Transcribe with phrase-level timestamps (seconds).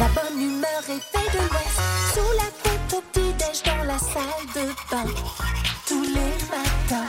[0.00, 1.80] La bonne humeur est faite de l'Ouest.
[2.14, 5.04] Sous la couette au petit-déj dans la salle de bain.
[5.86, 7.08] Tous les matins.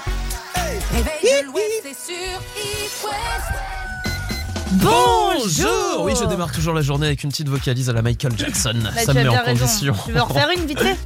[0.92, 3.60] Réveil de l'Ouest, c'est sur East West.
[4.76, 8.74] Bonjour Oui, je démarre toujours la journée avec une petite vocalise à la Michael Jackson.
[8.84, 9.66] Bah, Ça me met bien en raison.
[9.66, 9.96] condition.
[10.06, 10.98] Tu veux en refaire une vite fait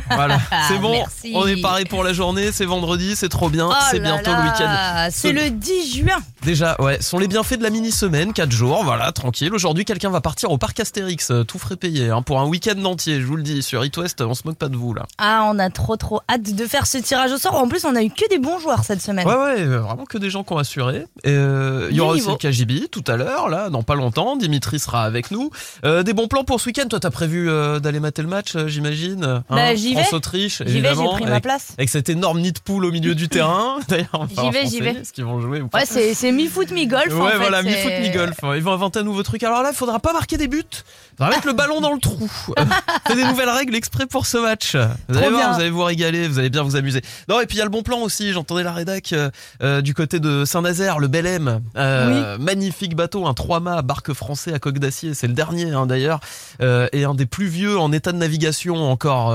[0.10, 0.92] Voilà, c'est bon.
[0.92, 1.19] Merci.
[1.34, 4.38] On est paré pour la journée, c'est vendredi, c'est trop bien, Oh c'est bientôt là,
[4.42, 5.08] le week-end.
[5.10, 6.18] C'est le 10 juin.
[6.42, 9.52] Déjà, ouais, ce sont les bienfaits de la mini-semaine, 4 jours, voilà, tranquille.
[9.54, 12.82] Aujourd'hui, quelqu'un va partir au parc Astérix, euh, tout frais payé, hein, pour un week-end
[12.84, 15.04] entier, je vous le dis, sur It West, on se moque pas de vous, là.
[15.18, 17.54] Ah, on a trop trop hâte de faire ce tirage au sort.
[17.56, 19.26] En plus, on a eu que des bons joueurs cette semaine.
[19.26, 21.04] Ouais, ouais, euh, vraiment que des gens qui ont assuré.
[21.26, 24.36] Euh, Il y aura aussi le KGB tout à l'heure, là, dans pas longtemps.
[24.36, 25.50] Dimitri sera avec nous.
[25.84, 26.86] Euh, des bons plans pour ce week-end.
[26.88, 30.00] Toi, t'as prévu euh, d'aller mater le match, j'imagine hein Bah, j'y vais.
[30.02, 31.18] France-Autriche, évidemment.
[31.22, 31.68] Pris ma avec, place.
[31.78, 33.78] avec cet énorme nid de poule au milieu du terrain.
[33.88, 34.90] D'ailleurs, on va J'y vais, j'y vais.
[35.00, 37.12] Est-ce qu'ils vont jouer ou pas Ouais, c'est mi-foot, mi-golf.
[37.12, 38.36] en Ouais, fait, voilà, mi-foot, mi-golf.
[38.56, 39.42] Ils vont inventer un nouveau truc.
[39.42, 40.62] Alors là, il faudra pas marquer des buts.
[40.72, 42.28] Il faudra mettre le ballon dans le trou.
[43.06, 44.74] C'est des nouvelles règles exprès pour ce match.
[45.08, 45.52] Vous allez voir, bien.
[45.52, 47.02] vous allez vous régaler, vous allez bien vous amuser.
[47.28, 48.32] Non, et puis il y a le bon plan aussi.
[48.32, 49.30] J'entendais la rédac euh,
[49.62, 51.60] euh, du côté de Saint-Nazaire, le Bel M.
[51.76, 55.14] Euh, Magnifique bateau, un 3 mâts, barque français à coque d'acier.
[55.14, 56.20] C'est le dernier hein, d'ailleurs.
[56.62, 59.28] Euh, et un des plus vieux en état de navigation encore,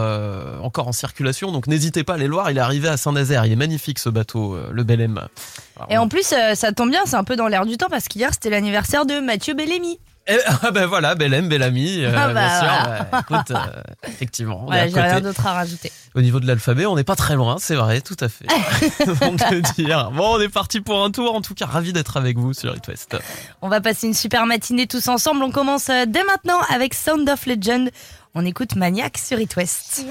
[0.64, 1.52] encore en circulation.
[1.52, 2.50] Donc n'hésitez pas à aller le voir.
[2.52, 3.46] Il est arrivé à Saint-Nazaire.
[3.46, 5.20] Il est magnifique ce bateau, euh, le Bel M.
[5.78, 7.90] Alors, Et en plus, euh, ça tombe bien, c'est un peu dans l'air du temps
[7.90, 10.00] parce qu'hier c'était l'anniversaire de Mathieu Bellamy.
[10.28, 12.68] Eh, ah ben voilà, Bellem, Bellamy, euh, Ah bah bien sûr.
[12.68, 13.10] voilà.
[13.12, 15.92] ouais, écoute, euh, effectivement, Voilà, j'ai rien d'autre à rajouter.
[16.16, 18.48] Au niveau de l'alphabet, on n'est pas très loin, c'est vrai, tout à fait.
[19.22, 20.12] on peut dire.
[20.12, 21.36] Bon, on est parti pour un tour.
[21.36, 23.18] En tout cas, ravi d'être avec vous sur It West.
[23.62, 25.44] On va passer une super matinée tous ensemble.
[25.44, 27.92] On commence dès maintenant avec Sound of Legend.
[28.34, 30.06] On écoute Maniac sur It West.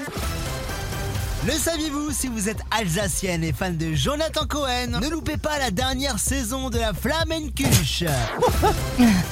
[1.45, 5.69] Le saviez-vous si vous êtes alsacienne et fan de Jonathan Cohen Ne loupez pas la
[5.69, 8.03] dernière saison de la Flamencuche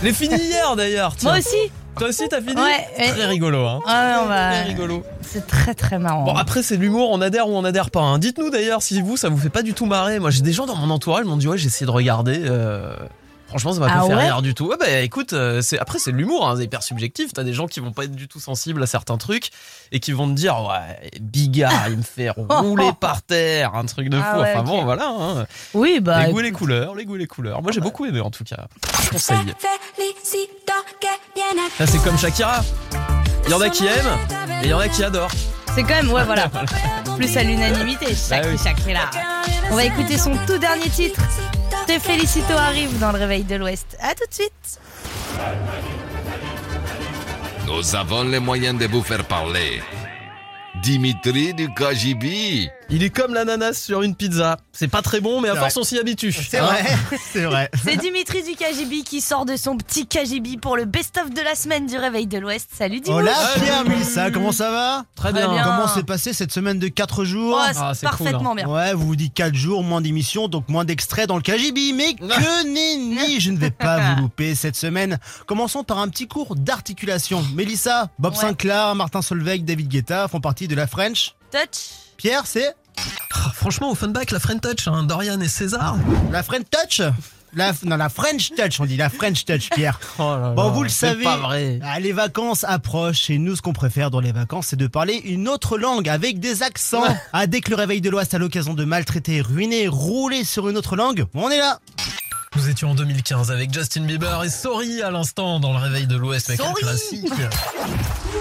[0.04, 1.16] Les fini hier d'ailleurs.
[1.24, 1.72] Moi aussi.
[1.98, 3.12] Toi aussi, t'as fini Ouais, ouais.
[3.12, 3.80] Très rigolo, hein.
[3.88, 5.04] Ah ouais, on va- Très rigolo.
[5.22, 6.24] C'est très très marrant.
[6.24, 8.02] Bon, après, c'est de l'humour, on adhère ou on adhère pas.
[8.02, 8.18] hein.
[8.20, 10.18] Dites-nous d'ailleurs si vous, ça vous fait pas du tout marrer.
[10.20, 12.42] Moi, j'ai des gens dans mon entourage qui m'ont dit, ouais, j'ai essayé de regarder.
[12.46, 12.96] euh,
[13.54, 14.66] Franchement, ça m'a Ah pas fait ouais rire du tout.
[14.68, 17.34] Ouais, bah écoute, euh, c'est après c'est de l'humour, hein, c'est hyper subjectif.
[17.34, 19.52] T'as des gens qui vont pas être du tout sensibles à certains trucs
[19.92, 24.10] et qui vont te dire ouais, Bigard, il me fait rouler par terre, un truc
[24.10, 24.24] de fou.
[24.26, 25.08] Ah ouais, enfin bon, voilà.
[25.08, 25.46] hein.
[25.76, 26.26] oui, bah.
[26.26, 27.62] les goûts et les couleurs, les goûts et les couleurs.
[27.62, 28.66] Moi, j'ai beaucoup aimé en tout cas.
[29.12, 29.54] Viene
[31.80, 32.62] Là, c'est comme Shakira.
[33.46, 34.18] Il y en a qui aiment
[34.62, 35.32] et il y en a qui adorent.
[35.76, 36.50] C'est quand même, ouais, voilà.
[37.18, 38.94] Plus à l'unanimité, Bah oui.
[38.94, 39.10] là.
[39.72, 41.20] On va écouter son tout dernier titre.
[41.88, 43.98] Te Félicito arrive dans le réveil de l'Ouest.
[44.00, 44.80] À tout de suite.
[47.68, 49.82] Nous avons les moyens de vous faire parler.
[50.82, 52.70] Dimitri du KGB.
[52.96, 54.58] Il est comme l'ananas sur une pizza.
[54.72, 56.32] C'est pas très bon, mais à force on s'y habitue.
[56.32, 56.86] C'est Hein vrai,
[57.34, 57.72] c'est vrai.
[57.84, 61.56] C'est Dimitri du KGB qui sort de son petit KGB pour le best-of de la
[61.56, 62.70] semaine du réveil de l'Ouest.
[62.72, 63.12] Salut Dimitri.
[63.14, 63.34] Hola.
[63.64, 65.06] Pierre Mélissa, comment ça va?
[65.16, 65.52] Très bien.
[65.52, 65.64] bien.
[65.64, 67.58] Comment s'est passée cette semaine de 4 jours?
[67.60, 68.68] Oh, Ah, c'est c'est cool, parfaitement bien.
[68.70, 71.94] Ouais, vous vous dites 4 jours, moins d'émissions, donc moins d'extraits dans le KGB.
[71.96, 75.18] Mais que nenni, je ne vais pas vous louper cette semaine.
[75.48, 77.44] Commençons par un petit cours d'articulation.
[77.56, 78.40] Mélissa, Bob Ouais.
[78.40, 81.34] Sinclair, Martin Solveig, David Guetta font partie de la French.
[81.52, 81.90] Touch.
[82.18, 82.76] Pierre, c'est
[83.54, 85.98] franchement, au Funback, la French Touch, hein, Dorian et César.
[86.32, 87.02] la French Touch
[87.56, 90.00] la, Non, la French Touch, on dit la French Touch, Pierre.
[90.20, 91.80] Oh Bon, vous le savez, C'est pas vrai.
[91.84, 95.22] ah, les vacances approchent et nous, ce qu'on préfère dans les vacances, c'est de parler
[95.26, 97.04] une autre langue avec des accents.
[97.32, 100.78] Ah, dès que le réveil de l'Ouest a l'occasion de maltraiter, ruiner, rouler sur une
[100.78, 101.80] autre langue, on est là.
[102.56, 106.16] Nous étions en 2015 avec Justin Bieber et Sorry à l'instant dans le réveil de
[106.16, 107.32] l'Ouest avec un classique.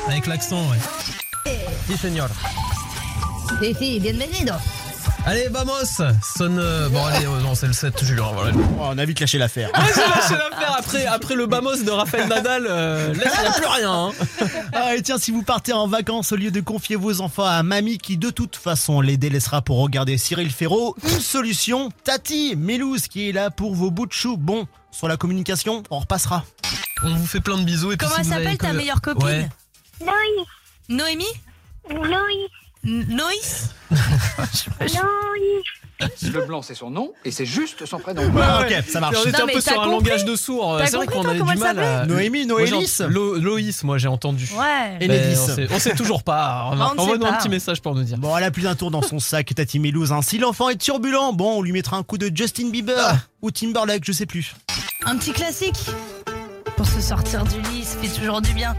[0.08, 1.52] Avec l'accent, ouais.
[1.86, 2.28] Si, señor.
[3.60, 4.54] Si, si, bienvenido.
[5.24, 5.84] Allez, vamos
[6.36, 6.58] Sonne.
[6.58, 8.50] euh, Bon, allez, euh, non, c'est le 7 juin, voilà.
[8.56, 9.70] Oh, on a vite lâché l'affaire.
[9.74, 12.66] J'ai lâché l'affaire après, après le Bamos de Raphaël Nadal.
[12.68, 13.92] euh, là, il n'y a plus rien.
[13.92, 14.12] hein.
[14.72, 17.62] Ah, et tiens, si vous partez en vacances, au lieu de confier vos enfants à
[17.62, 23.06] mamie qui de toute façon les délaissera pour regarder Cyril Ferraud, une solution, Tati Mélouse
[23.06, 24.37] qui est là pour vos bouts de chou.
[24.37, 26.44] Bon, sur la communication, on repassera.
[27.04, 27.93] On vous fait plein de bisous.
[27.93, 29.49] Et Comment si s'appelle ta meilleure copine Ouais.
[30.00, 30.46] Loïs,
[30.88, 31.25] Noémie
[31.90, 32.50] Loïs,
[32.84, 33.70] Noïs
[34.81, 35.00] Loïs.
[36.32, 38.23] Le blanc, c'est son nom et c'est juste son prénom.
[38.40, 39.17] Ah, ok, ça marche.
[39.25, 40.76] On était Non, un peu sur un compris langage de sourd.
[40.79, 42.06] T'as C'est vrai qu'on comment du mal à.
[42.06, 44.49] Noémie, Noélis Loïs, moi j'ai entendu.
[44.58, 44.96] Ouais.
[45.00, 45.37] Et Nélis.
[45.38, 46.73] on, sait, on sait toujours pas.
[46.73, 48.19] sait Envoie-nous un petit message pour nous dire.
[48.19, 50.11] Bon, elle a plus d'un tour dans son sac, Tati Mélouse.
[50.12, 50.23] hein.
[50.23, 53.17] Si l'enfant est turbulent, bon, on lui mettra un coup de Justin Bieber Ah.
[53.43, 54.55] ou Timberlake, je sais plus.
[55.06, 55.76] Un petit classique.
[56.76, 58.75] Pour se sortir du lit, ça fait toujours du bien.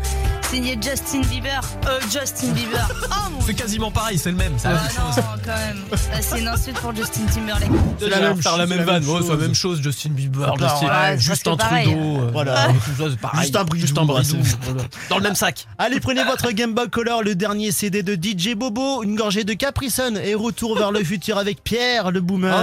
[0.54, 1.62] Signé Justin Bieber.
[1.88, 2.88] Euh, Justin Bieber.
[3.10, 4.54] Oh mon C'est quasiment pareil, c'est le même.
[4.58, 5.24] C'est Ah la même non, chose.
[5.46, 5.98] quand même.
[5.98, 7.70] Ça, c'est une insulte pour Justin Timberlake.
[8.00, 9.04] C'est la même la chose, même la vanne.
[9.04, 9.42] même Ouais, c'est la chose.
[9.42, 11.86] même chose, Justin Bieber, bah, Justin- ouais, c'est Justin presque pareil.
[11.86, 12.22] Trudeau.
[12.22, 12.68] euh, Voilà.
[12.68, 13.42] tout ça, c'est pareil.
[13.42, 14.84] Justin Bridou, Bridou, bah, voilà.
[15.10, 15.68] Dans le même sac.
[15.78, 19.54] Allez, prenez votre Game Boy Color, le dernier CD de DJ Bobo, une gorgée de
[19.54, 22.54] Capri Sun et retour vers le futur avec Pierre, le boomer.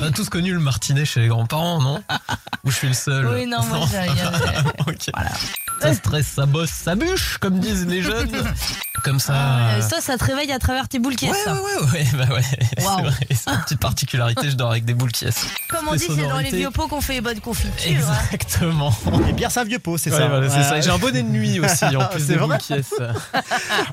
[0.00, 2.02] On a tous connu le martinet chez les grands-parents, non?
[2.64, 3.26] Ou je suis le seul?
[3.28, 4.10] Oui, non, moi, j'ai- avait-
[4.86, 5.10] Ok.
[5.80, 8.30] Ça stresse, ça bosse, ça bûche, comme disent les jeunes.
[9.02, 9.34] Comme ça.
[9.34, 11.30] Euh, Ça, ça te réveille à travers tes boules Ouais, caisses.
[11.30, 11.54] ouais, ça.
[11.54, 12.42] ouais, ouais, bah ouais.
[12.78, 13.02] C'est Waouh.
[13.02, 15.26] vrai, c'est une petite particularité, je dors avec des boules qui
[15.68, 18.08] Comme on dit, c'est dans les vieux pots qu'on fait les bonnes confitures.
[18.08, 18.14] hein.
[18.32, 18.94] Exactement.
[19.28, 20.28] Et Pierre, c'est un vieux pot, c'est Ouais, ça.
[20.28, 20.62] voilà, c'est Ouais.
[20.62, 20.80] ça.
[20.80, 22.72] J'ai un bonnet de nuit aussi, en plus C'est des vrai boules qui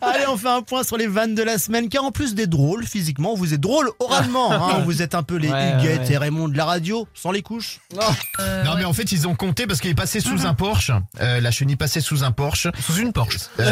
[0.02, 2.48] Allez, on fait un point sur les vannes de la semaine, car en plus des
[2.48, 4.52] drôles, physiquement, vous êtes drôles oralement.
[4.54, 4.80] hein.
[4.86, 6.14] Vous êtes un peu les Ouais, Huguettes ouais.
[6.14, 7.80] et Raymond de la radio, sans les couches.
[8.40, 8.78] Euh, Non ouais.
[8.78, 10.92] mais en fait ils ont compté parce qu'il est passé sous un Porsche.
[11.20, 12.61] Euh, la chenille passait sous un Porsche.
[12.80, 13.38] Sous une Porsche.
[13.60, 13.72] Euh,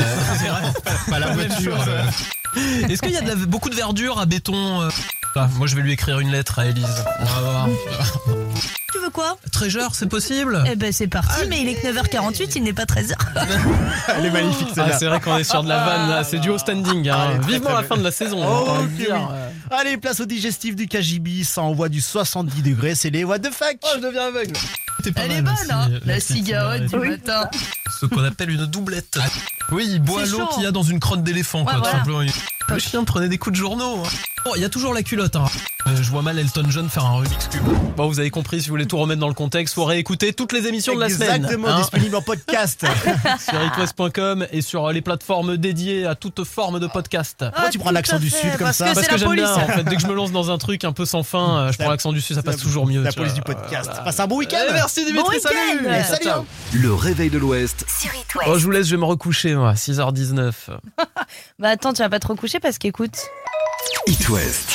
[1.10, 1.78] pas la voiture.
[1.88, 2.04] euh.
[2.90, 4.90] Est-ce qu'il y a de la- beaucoup de verdure à béton euh?
[5.36, 7.06] Ah, Moi, je vais lui écrire une lettre à Elise.
[7.20, 7.68] On va voir.
[8.92, 9.38] Tu veux quoi?
[9.52, 10.64] Treasure, c'est possible?
[10.72, 13.14] Eh ben c'est parti, mais il est que 9h48, il n'est pas 13h.
[14.18, 16.50] Elle est magnifique, Ah, c'est vrai qu'on est sur de la vanne là, c'est du
[16.50, 17.08] haut standing.
[17.10, 17.16] hein.
[17.18, 18.40] Ah, très, Vivement très la fin de la saison.
[18.44, 19.16] Oh, dire.
[19.16, 19.78] oui.
[19.78, 23.52] Allez, place au digestif du KGB, ça envoie du 70 degrés, c'est les what the
[23.54, 23.78] fuck.
[23.84, 24.54] Oh, je deviens aveugle.
[24.98, 27.50] C'était pas Elle est bonne, hein la cigarette du matin.
[28.02, 29.18] Ce qu'on appelle une doublette.
[29.72, 30.48] Oui, il boit C'est l'eau chaud.
[30.54, 31.98] qu'il y a dans une crotte d'éléphant, quoi, tout voilà.
[32.00, 32.22] simplement.
[32.70, 34.04] Le chien prenait des coups de journaux.
[34.06, 34.10] hein.
[34.46, 35.36] Bon, il y a toujours la culotte.
[35.36, 35.46] Hein.
[35.88, 37.62] Euh, je vois mal Elton John faire un Rubik's Cube.
[37.98, 40.54] Bon, vous avez compris, si vous voulez tout remettre dans le contexte, faut réécouter toutes
[40.54, 41.36] les émissions de la semaine.
[41.36, 42.86] Exactement, hein, disponible en podcast.
[43.50, 47.38] sur itwest.com et sur les plateformes dédiées à toute forme de podcast.
[47.40, 49.68] Pourquoi tu prends l'accent du Sud comme parce ça que Parce que j'aime bien, en
[49.68, 51.78] fait, dès que je me lance dans un truc un peu sans fin, euh, je
[51.78, 53.02] prends l'accent du Sud, ça passe toujours mieux.
[53.04, 53.42] La police vois.
[53.42, 53.88] du podcast.
[53.90, 54.04] Voilà.
[54.04, 54.58] Passe un bon week-end.
[54.72, 55.94] Merci Dimitri, Bon salut week-end.
[56.00, 56.24] Et salut.
[56.24, 56.42] Ciao.
[56.42, 56.46] hein.
[56.74, 57.86] Le réveil de l'Ouest.
[57.90, 60.52] Sur It Oh, je vous laisse, je vais me recoucher, moi, 6h19.
[61.60, 63.30] Bah attends, tu vas pas te recoucher parce qu'écoute.
[64.08, 64.72] It West.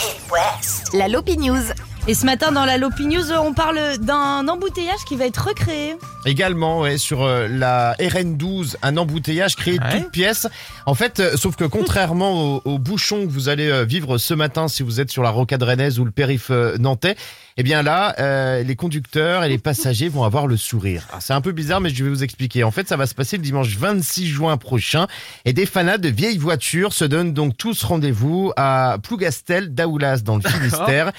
[0.92, 1.62] La Lopi News.
[2.06, 5.96] Et ce matin dans la Lopi News, on parle d'un embouteillage qui va être recréé.
[6.26, 10.02] Également ouais, sur euh, la RN12, un embouteillage créé de Ouais.
[10.02, 10.46] toutes pièces.
[10.84, 14.34] En fait, euh, sauf que contrairement aux, aux bouchons que vous allez euh, vivre ce
[14.34, 17.16] matin si vous êtes sur la rocade rennaise ou le périph' euh, nantais,
[17.56, 21.06] eh bien là, euh, les conducteurs et les passagers vont avoir le sourire.
[21.08, 22.64] Alors, C'est un peu bizarre, mais je vais vous expliquer.
[22.64, 25.06] En fait, ça va se passer le dimanche 26 juin prochain.
[25.46, 30.36] Et des fanats de vieilles voitures se donnent donc tous rendez-vous à Plougastel d'Aoulas dans
[30.36, 31.10] le Finistère.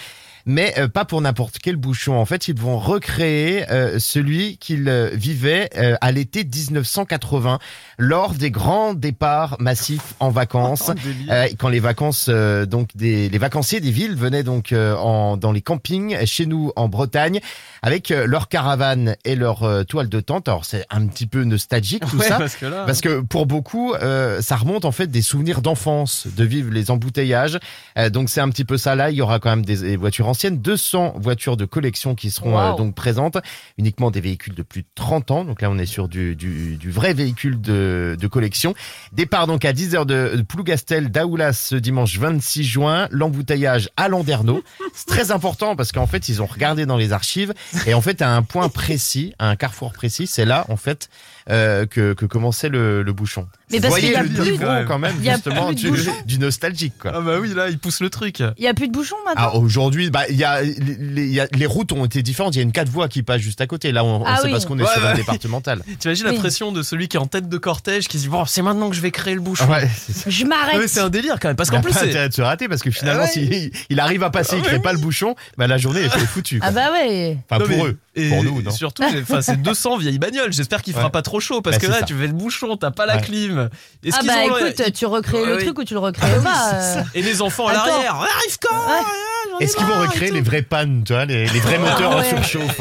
[0.46, 2.16] Mais euh, pas pour n'importe quel bouchon.
[2.16, 7.60] En fait, ils vont recréer euh, celui qu'ils euh, vivaient euh, à l'été 1980,
[7.98, 10.92] lors des grands départs massifs en vacances.
[11.32, 15.38] Euh, quand les vacances, euh, donc des, les vacanciers des villes venaient donc euh, en,
[15.38, 17.40] dans les campings chez nous en Bretagne
[17.82, 20.48] avec euh, leur caravane et leur euh, toile de tente.
[20.48, 22.38] Alors c'est un petit peu nostalgique tout Ouais, ça.
[22.38, 22.84] parce que là.
[22.86, 26.92] Parce que pour beaucoup, euh, ça remonte en fait des souvenirs d'enfance, de vivre les
[26.92, 27.58] embouteillages.
[27.98, 29.10] Euh, donc c'est un petit peu ça là.
[29.10, 32.54] Il y aura quand même des, des voitures anciennes, 200 voitures de collection qui seront
[32.56, 32.74] Wow.
[32.74, 33.38] euh, donc présentes,
[33.78, 35.46] uniquement des véhicules de plus de 30 ans.
[35.46, 38.74] Donc là on est sur du, du, du vrai véhicule de, de collection.
[39.14, 43.08] Départ donc à 10h de, de Plougastel d'Aoulas ce dimanche 26 juin.
[43.12, 44.64] L'embouteillage à Landerneau.
[44.94, 47.54] C'est très important parce qu'en fait ils ont regardé dans les archives
[47.88, 51.10] et en fait à un point précis, à un carrefour précis, c'est là en fait
[51.50, 53.48] euh, que, que commençait le, le bouchon.
[53.72, 55.36] Mais Vous parce qu'il voyez y a le plus- niveau quand même il y a
[55.36, 57.12] justement plus de du, nostalgique quoi.
[57.16, 58.40] Ah bah oui, là, il pousse le truc.
[58.58, 59.52] Il y a plus de bouchons maintenant.
[59.54, 60.76] Ah, aujourd'hui, bah, il y a, les,
[61.26, 62.56] il y a- les routes ont été différentes.
[62.56, 63.92] Il y a une quatre voies qui passe juste à côté.
[63.92, 64.52] Là, on, Ah c'est oui.
[64.52, 65.10] parce qu'on est Ouais, sur ouais.
[65.10, 65.82] un départemental.
[66.00, 66.40] T'imagines la Oui.
[66.40, 68.90] pression de celui qui est en tête de cortège qui se dit bon c'est maintenant
[68.90, 69.68] que je vais créer le bouchon.
[69.70, 69.88] Ouais.
[70.28, 70.88] Je m'arrête.
[70.88, 72.42] c'est un délire quand même parce Il a qu'en plus pas c'est intérêt de se
[72.42, 73.32] rater parce que finalement, Ah ouais.
[73.32, 76.60] s'il il arrive à passer, il crée pas le bouchon, bah, la journée est foutue.
[76.64, 77.38] Ah bah ouais.
[77.50, 77.98] Enfin, pour eux.
[78.18, 78.72] Et Pour nous, non.
[78.72, 79.04] Surtout,
[79.42, 80.54] c'est 200 vieilles bagnoles.
[80.54, 81.12] J'espère qu'il fera Ouais.
[81.12, 82.06] pas trop chaud parce Bah, que là, ça.
[82.06, 83.22] tu fais le bouchon, t'as pas la Ouais.
[83.22, 83.70] clim.
[84.14, 85.64] Ah bah ont le- écoute, tu recrées Ouais, le oui.
[85.64, 86.72] truc ou tu le recrées pas.
[86.74, 87.04] euh.
[87.14, 88.16] Et les enfants à l'arrière.
[88.16, 92.18] Arrive quand Est-ce qu'ils vont recréer les vraies pannes, tu vois, les, les vrais moteurs
[92.18, 92.80] en surchauffe,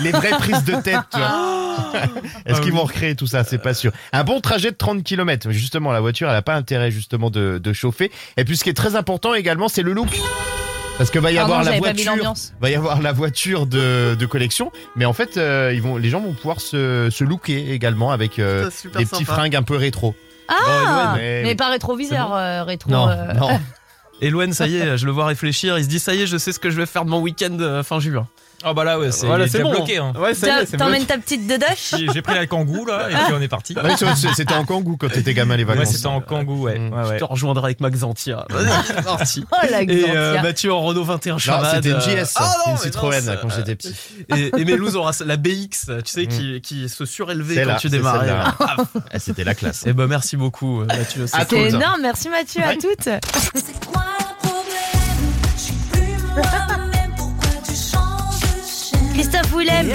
[0.00, 1.32] les vraies prises de tête, tu vois
[2.44, 3.44] Est-ce Ah qu'ils vont recréer tout ça?
[3.44, 3.92] C'est pas sûr.
[4.12, 5.50] Un bon trajet de 30 km.
[5.50, 8.10] Justement, la voiture, elle a pas intérêt justement de, de chauffer.
[8.36, 10.08] Et puis, ce qui est très important également, c'est le look.
[10.98, 12.54] Parce que va y Pardon, avoir la j'avais pas mis voiture, l'ambiance.
[12.60, 16.08] va y avoir la voiture de, de collection, mais en fait, euh, ils vont, les
[16.08, 19.34] gens vont pouvoir se, se looker également avec euh, super des petits sympa.
[19.34, 20.14] fringues un peu rétro.
[20.48, 22.90] Ah Bon, Mais pas rétroviseur, euh, rétro.
[22.90, 23.32] Non, euh.
[23.34, 23.48] non.
[24.52, 25.76] Ça y est, je le vois réfléchir.
[25.76, 27.20] Il se dit ça y est, je sais ce que je vais faire de mon
[27.20, 28.26] week-end euh, fin juin.
[28.64, 29.70] Ah bah là, ouais, c'est Voilà, c'est bon.
[29.70, 29.98] bloqué.
[29.98, 30.12] hein.
[30.18, 30.32] Ouais,
[30.78, 33.74] T'emmènes ta petite dedache J'ai j'ai pris la kangou là et puis on est parti.
[33.86, 33.90] Ouais,
[34.34, 35.94] c'était en Kangoo quand t'étais gamin les Ouais, vacances.
[35.94, 36.78] c'était en kangou, ouais.
[36.78, 36.92] Mm.
[36.92, 37.18] ouais, Je ouais.
[37.18, 38.46] te rejoindrai avec Max Zantia.
[38.50, 39.44] Vas-y, c'est parti.
[39.52, 40.42] Oh la Et euh.
[40.42, 41.74] Mathieu en Renault 21 Non, Chamade.
[41.76, 43.94] c'était une euh, JS, ah non, une Citroën non, quand j'étais petit.
[44.34, 47.88] Et, et Mélouse aura la BX, tu sais, qui, qui se surélevait quand là, tu
[47.88, 48.30] c'est démarrais.
[48.30, 49.86] Ah, C'était la classe.
[49.86, 51.26] Et ben merci beaucoup euh, Mathieu.
[51.48, 51.58] Cool.
[51.58, 53.04] énorme, merci Mathieu, à toutes.
[53.04, 55.32] C'est quoi le problème?
[55.56, 56.00] Je suis plus
[59.16, 59.90] Christophe Willem,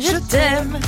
[0.00, 0.78] je t'aime.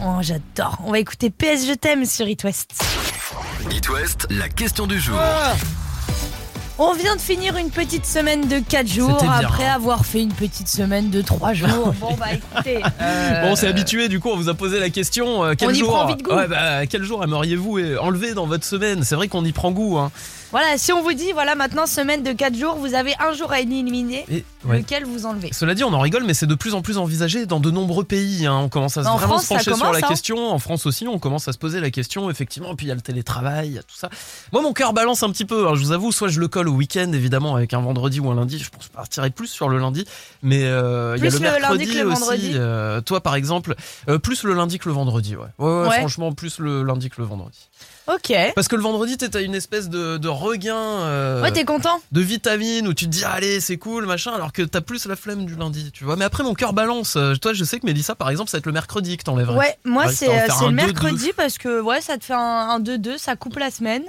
[0.00, 0.78] Oh, j'adore.
[0.84, 2.80] On va écouter PS Je t'aime sur It West.
[3.72, 5.18] It West, la question du jour.
[6.78, 10.68] On vient de finir une petite semaine de 4 jours après avoir fait une petite
[10.68, 11.92] semaine de 3 jours.
[12.00, 12.80] Bon, bah écoutez.
[13.00, 15.42] euh, Bon, on s'est habitué, du coup, on vous a posé la question.
[15.42, 16.34] euh, quel On y jour prend vite goût.
[16.36, 19.02] Ouais, bah, quel jour aimeriez-vous euh, enlever dans votre semaine?
[19.02, 19.98] C'est vrai qu'on y prend goût.
[19.98, 20.12] Hein.
[20.52, 23.50] Voilà, si on vous dit, voilà, maintenant, semaine de 4 jours, vous avez un jour
[23.52, 24.78] à éliminer, Et, ouais.
[24.78, 27.46] lequel vous enlevez Cela dit, on en rigole, mais c'est de plus en plus envisagé
[27.46, 28.44] dans de nombreux pays.
[28.46, 28.58] hein.
[28.58, 30.08] On commence à se- En vraiment France, se ça pencher sur commence, la hein.
[30.10, 30.50] question.
[30.52, 32.72] En France aussi, on commence à se poser la question, effectivement.
[32.72, 34.10] Et puis il y a le télétravail, il y a tout ça.
[34.52, 35.68] Moi, mon cœur balance un petit peu.
[35.68, 38.30] hein, je vous avoue, soit je le colle au week-end, évidemment, avec un vendredi ou
[38.30, 38.58] un lundi.
[38.58, 40.04] Je pense partirais plus sur le lundi.
[40.42, 42.20] Mais euh, il y a Plus le le lundi que le aussi.
[42.20, 42.52] vendredi.
[42.56, 43.74] euh, toi, par exemple,
[44.10, 45.34] euh, plus le lundi que le vendredi.
[45.34, 45.46] Ouais.
[45.58, 45.98] Ouais, ouais, Ouais.
[46.00, 47.58] franchement, plus le lundi que le vendredi.
[48.08, 48.32] Ok.
[48.54, 50.74] Parce que le vendredi, t'as une espèce de, de regain.
[50.76, 54.52] euh, Ouais, t'es content de vitamines où tu te dis allez c'est cool machin alors
[54.52, 57.34] que t'as plus la flemme du lundi tu vois mais après mon cœur balance Euh,
[57.36, 59.76] toi je sais que Mélissa par exemple ça va être le mercredi que t'enlèverais Ouais,
[59.84, 60.70] moi Ouais, c'est le 2-2.
[60.72, 64.02] mercredi parce que ouais, ça te fait un un 2-2, ça coupe la semaine.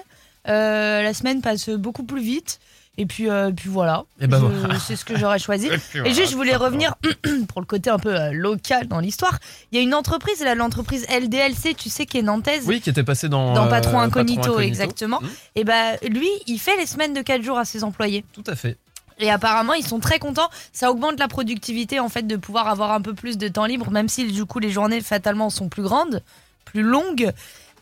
[0.48, 2.60] Euh, la semaine passe beaucoup plus vite.
[2.98, 4.78] Et puis, euh, puis voilà, ben voilà.
[4.88, 5.68] c'est ce que j'aurais choisi.
[6.06, 6.94] Et juste, je voulais revenir
[7.48, 9.40] pour le côté un peu euh, local dans l'histoire.
[9.72, 12.66] Il y a une entreprise, là, l'entreprise LDLC, tu sais, qui est nantaise.
[12.68, 15.22] oui qui était passé dans Dans euh, Patron Incognito, exactement.
[15.22, 18.26] Mm, Et bah, lui, il fait les semaines de 4 jours à ses employés.
[18.32, 18.78] tout à fait
[19.18, 20.50] Et apparemment, ils sont très contents.
[20.72, 23.90] Ça augmente la productivité, en fait, de pouvoir avoir un peu plus de temps libre,
[23.90, 26.22] même si, du coup, les journées, fatalement, sont plus grandes,
[26.66, 27.32] plus longues.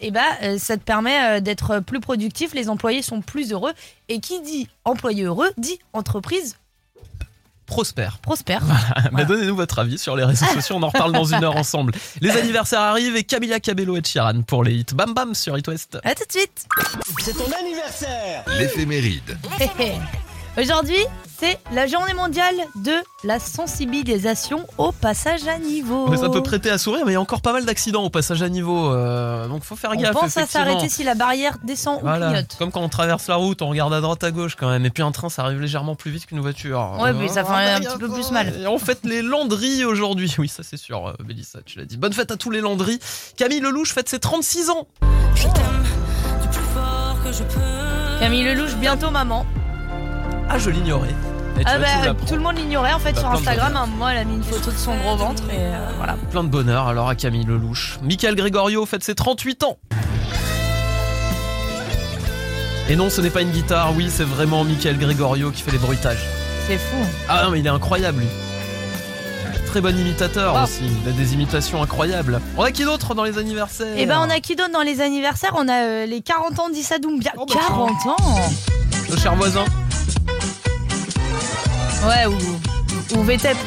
[0.01, 2.53] Et bah, euh, ça te permet euh, d'être plus productif.
[2.53, 3.71] Les employés sont plus heureux.
[4.09, 6.57] Et qui dit employé heureux dit entreprise
[7.67, 8.61] prospère prospère.
[9.13, 11.93] mais donnez-nous votre avis sur les réseaux sociaux on en reparle dans une heure ensemble
[12.19, 15.65] les anniversaires arrivent et Camilla Cabello et Chiran pour les hits bam bam sur It
[15.69, 16.67] West À tout de suite.
[18.59, 19.37] L'éphéméride.
[19.61, 19.93] Hé, hé.
[20.57, 21.05] Aujourd'hui,
[21.41, 22.93] c'est la journée mondiale de
[23.23, 26.07] la sensibilisation au passage à niveau.
[26.07, 28.11] mais ça peut prêter à sourire mais il y a encore pas mal d'accidents au
[28.11, 31.57] passage à niveau euh, donc faut faire On gaffe pense à s'arrêter si la barrière
[31.63, 32.55] descend ou clignote.
[32.59, 34.85] Comme quand on traverse la route, on regarde à droite à gauche quand même.
[34.85, 36.97] Et puis un train, ça arrive légèrement plus vite qu'une voiture.
[36.99, 38.53] Ouais, mais ça fait un bah, petit peu plus mal.
[38.61, 40.33] Et on fête les landries aujourd'hui.
[40.37, 41.97] Oui, ça c'est sûr, euh, Mélissa, tu l'as dit.
[41.97, 42.99] Bonne fête à tous les landries.
[43.35, 44.87] Camille Lelouch fête ses 36 ans.
[48.19, 49.45] Camille Lelouch, bientôt maman.
[50.49, 51.15] Ah, je l'ignorais.
[51.61, 53.75] Et Ah bah, tout le monde l'ignorait en fait Bah, sur Instagram.
[53.75, 56.15] À un moment, elle a mis une photo de son gros ventre et euh, voilà.
[56.31, 57.99] Plein de bonheur alors à Camille Lelouch.
[58.03, 59.77] Michael Gregorio fête ses 38 ans.
[62.89, 65.77] Et non, ce n'est pas une guitare, oui, c'est vraiment Michael Gregorio qui fait les
[65.77, 66.25] bruitages.
[66.67, 66.97] C'est fou.
[67.29, 68.27] Ah non, mais il est incroyable, lui.
[69.67, 70.63] Très bon imitateur Wow.
[70.63, 70.81] aussi.
[71.03, 72.41] Il a des imitations incroyables.
[72.57, 74.99] On a qui d'autre dans les anniversaires Et ben on a qui d'autre dans les
[74.99, 75.53] anniversaires?
[75.55, 77.31] On a euh, les 40 ans d'Issa Doumbia.
[77.37, 78.39] Oh, bah, 40 ans?
[79.09, 79.63] Nos chers voisins.
[82.03, 83.57] Ouais, ou, ou VTEP.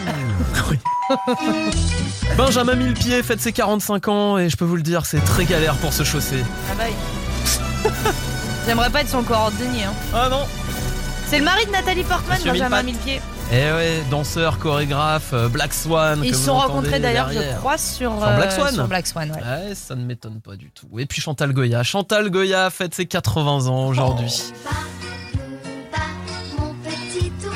[2.37, 5.77] Benjamin Millepied fête ses 45 ans et je peux vous le dire, c'est très galère
[5.77, 6.43] pour se chausser.
[6.71, 7.91] Ah bah oui.
[8.67, 9.85] J'aimerais pas être son coordonnier.
[9.85, 9.93] Hein.
[10.13, 10.47] Ah non
[11.29, 13.21] C'est le mari de Nathalie Portman, Monsieur Benjamin Millepied.
[13.53, 16.23] Eh ouais, danseur, chorégraphe, euh, Black Swan.
[16.25, 19.31] Ils se sont rencontrés d'ailleurs, je crois, sur, Sur euh, Black Swan sur Black Swan,
[19.31, 19.37] ouais.
[19.69, 20.89] Ouais, ça ne m'étonne pas du tout.
[20.99, 21.83] Et puis Chantal Goya.
[21.83, 24.43] Chantal Goya fête ses 80 ans aujourd'hui.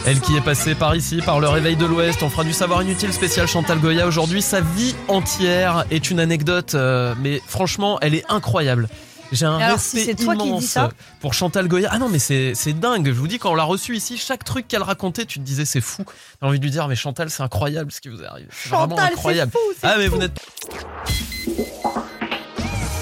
[0.06, 2.22] Elle qui est passée par ici, par le réveil de l'Ouest.
[2.22, 4.40] On fera du savoir inutile spécial Chantal Goya aujourd'hui.
[4.40, 8.88] Sa vie entière est une anecdote, euh, mais franchement, elle est incroyable.
[9.32, 10.88] J'ai un Alors, respect si c'est toi qui dis immense ça
[11.20, 11.90] pour Chantal Goya.
[11.92, 13.06] Ah non, mais c'est c'est dingue.
[13.08, 15.66] Je vous dis, quand on l'a reçue ici, chaque truc qu'elle racontait, tu te disais
[15.66, 16.04] c'est fou.
[16.40, 18.48] T'as envie de lui dire, mais Chantal, c'est incroyable ce qui vous est arrivé.
[18.50, 19.52] C'est vraiment Chantal, c'est incroyable.
[19.52, 20.14] fou, ah, mais fou.
[20.14, 20.40] vous n'êtes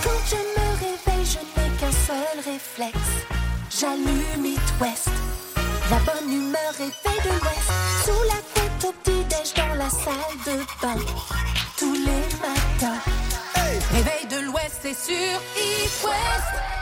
[0.02, 2.98] Quand je me réveille, je n'ai qu'un seul réflexe.
[3.78, 5.10] J'allume It West.
[5.88, 7.70] La bonne humeur réveille de l'Ouest.
[8.04, 11.00] Sous la couette au petit-déj dans la salle de bain.
[11.78, 13.00] Tous les matins.
[13.92, 16.76] Réveil de l'Ouest, c'est sur It West.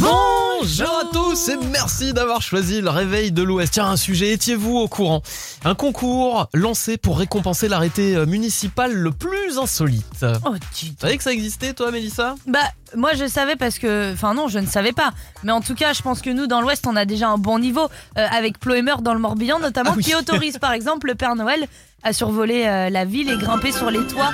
[0.00, 3.74] Bonjour à tous et merci d'avoir choisi le réveil de l'Ouest.
[3.74, 5.22] Tiens, un sujet, étiez-vous au courant?
[5.64, 10.24] Un concours lancé pour récompenser l'arrêté euh, municipal le plus insolite.
[10.46, 12.36] Oh, tu Tu savais que ça existait, toi, Mélissa?
[12.46, 12.60] Bah,
[12.96, 15.10] moi je savais parce que, enfin non, je ne savais pas.
[15.44, 17.58] Mais en tout cas, je pense que nous dans l'Ouest, on a déjà un bon
[17.58, 20.04] niveau euh, avec Ploemer dans le Morbihan notamment, Ah oui.
[20.04, 21.66] qui autorise par exemple le Père Noël
[22.04, 24.32] à survoler euh, la ville et grimper sur les toits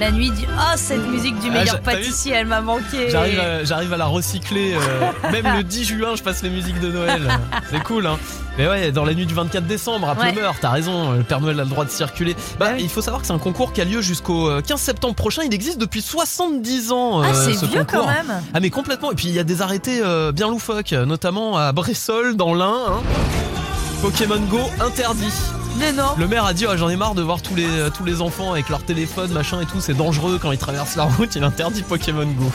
[0.00, 0.30] la nuit.
[0.30, 0.44] Du...
[0.58, 3.08] Oh cette musique du Ah, meilleur j'a- t'as vu pâtissier, elle m'a manqué.
[3.10, 4.74] J'arrive à, j'arrive à la recycler.
[4.74, 7.28] euh, même le 10 juin, je passe les musiques de Noël.
[7.70, 8.18] C'est cool, hein.
[8.58, 10.32] Mais ouais, dans la nuit du 24 décembre, à Ouais.
[10.32, 12.34] Plumeur, t'as raison, le Père Noël a le droit de circuler.
[12.58, 12.80] Bah, Ah oui.
[12.84, 15.42] il faut savoir que c'est un concours qui a lieu jusqu'au euh, 15 septembre prochain.
[15.44, 17.20] Il existe depuis 70 ans.
[17.22, 18.06] Ah euh, c'est ce vieux concours.
[18.06, 18.42] quand même.
[18.54, 19.12] Ah mais complètement.
[19.12, 22.74] Et puis il y a des arrêtés euh, bien loufoques, notamment à Bressol, dans l'Ain.
[22.88, 23.00] hein.
[24.02, 25.32] Pokémon Go interdit.
[25.78, 26.04] Mais non.
[26.18, 28.20] Le maire a dit Ah, j'en ai marre de voir tous les, euh, tous les
[28.20, 31.44] enfants avec leur téléphone, machin et tout, c'est dangereux quand ils traversent la route, il
[31.44, 32.50] interdit Pokémon Go.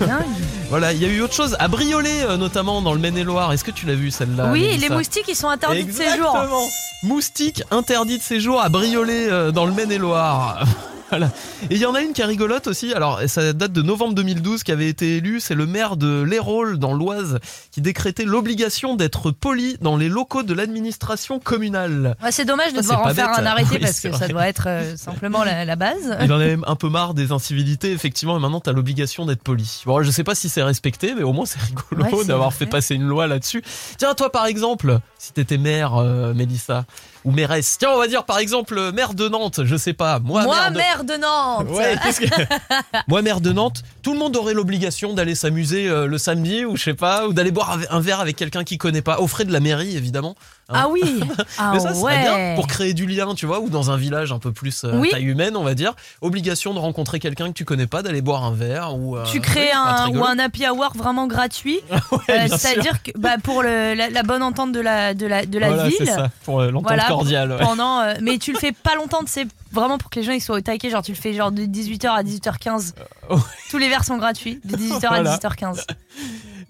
[0.00, 0.10] Dingue.
[0.70, 3.52] Voilà, il y a eu autre chose à Brioler euh, notamment dans le Maine-et-Loire.
[3.52, 6.28] Est-ce que tu l'as vu celle-là oui, les moustiques ils sont interdits de séjour.
[6.28, 6.68] Exactement.
[7.02, 10.64] Moustiques interdits de séjour à Brioler euh, dans le Maine-et-Loire.
[11.12, 11.30] Voilà.
[11.70, 12.94] Et il y en a une qui est rigolote aussi.
[12.94, 15.40] Alors, ça date de novembre 2012 qui avait été élu.
[15.40, 17.38] C'est le maire de l'Hérault dans l'Oise
[17.70, 22.16] qui décrétait l'obligation d'être poli dans les locaux de l'administration communale.
[22.22, 23.38] Ouais, c'est dommage de devoir en faire bête.
[23.40, 26.16] un arrêté Oui, parce que ça doit être euh, simplement la, la base.
[26.22, 29.82] Il en avait un peu marre des incivilités, effectivement, et maintenant t'as l'obligation d'être poli.
[29.84, 32.66] Bon, je sais pas si c'est respecté, mais au moins c'est rigolo Ouais, d'avoir fait
[32.66, 33.62] passer une loi là-dessus.
[33.98, 36.84] Tiens, toi par exemple, si t'étais maire, euh, Mélissa,
[37.24, 40.18] ou mairesse, tiens, on va dire par exemple euh, maire de Nantes, je sais pas,
[40.18, 40.76] moi, Moi, maire de...
[40.76, 41.68] maire de Nantes.
[41.70, 42.26] Ouais, qu'est-ce que-
[43.08, 46.76] Moi, maire de Nantes, tout le monde aurait l'obligation d'aller s'amuser euh, le samedi ou
[46.76, 49.44] je sais pas, ou d'aller boire un- verre avec quelqu'un qui connaît pas, aux frais
[49.44, 50.34] de la mairie évidemment.
[50.68, 50.74] Hein.
[50.74, 51.02] Ah oui.
[51.58, 52.22] Ah Mais ça serait ouais.
[52.22, 54.92] bien pour créer du lien, tu vois, ou dans un village un peu plus euh,
[54.98, 55.10] Oui.
[55.10, 55.94] taille humaine, on va dire.
[56.20, 59.16] Obligation de rencontrer quelqu'un que tu connais pas, d'aller boire un verre ou.
[59.16, 61.80] euh, Tu crées ça un ou un happy hour vraiment gratuit.
[62.12, 62.18] Ouais,
[62.50, 62.56] Euh.
[62.56, 65.68] C'est-à-dire que bah, pour le- la, la bonne entente de la de la de la
[65.68, 66.06] Voilà, c'est ville.
[66.12, 67.56] ça, pour l'entente Voilà, cordiale.
[67.60, 70.56] Pendant, mais tu le fais pas longtemps, c'est vraiment pour que les gens ils soient
[70.56, 70.90] au taquet.
[70.90, 72.92] Genre tu le fais genre de 18h à 18h15.
[73.30, 73.36] ouais.
[73.70, 75.32] Tous les verres sont gratuits de 18h Voilà.
[75.32, 75.84] à 18h15.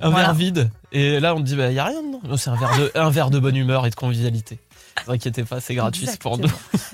[0.02, 0.26] Un Voilà.
[0.26, 0.70] verre vide.
[0.92, 2.20] Et là, on te dit, bah, y a rien dedans.
[2.28, 4.58] Non, c'est un verre de, un verre de bonne humeur et de convivialité.
[4.98, 6.48] Ne vous inquiétez pas, c'est gratuit, pour nous.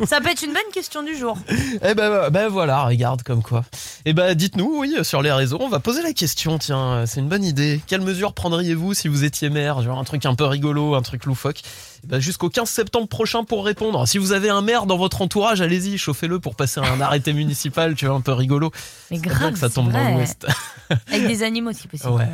[0.06, 1.36] Ça peut être une bonne question du jour.
[1.82, 3.64] Eh ben, ben voilà, regarde comme quoi.
[4.04, 7.28] Eh ben dites-nous, oui, sur les réseaux, on va poser la question, tiens, c'est une
[7.28, 7.80] bonne idée.
[7.86, 9.82] Quelle mesure prendriez-vous si vous étiez maire?
[9.82, 11.62] Genre un truc un peu rigolo, un truc loufoque
[12.06, 14.06] ben, Jusqu'au 15 septembre prochain pour répondre.
[14.06, 17.94] Si vous avez un maire dans votre entourage, allez-y, chauffez-le pour passer un arrêté municipal,
[17.94, 18.70] tu vois, un peu rigolo.
[19.10, 20.14] Mais grave, que ça tombe dans vrai.
[20.14, 20.46] l'ouest.
[21.12, 22.12] Avec des animaux si possible.
[22.12, 22.28] Ouais.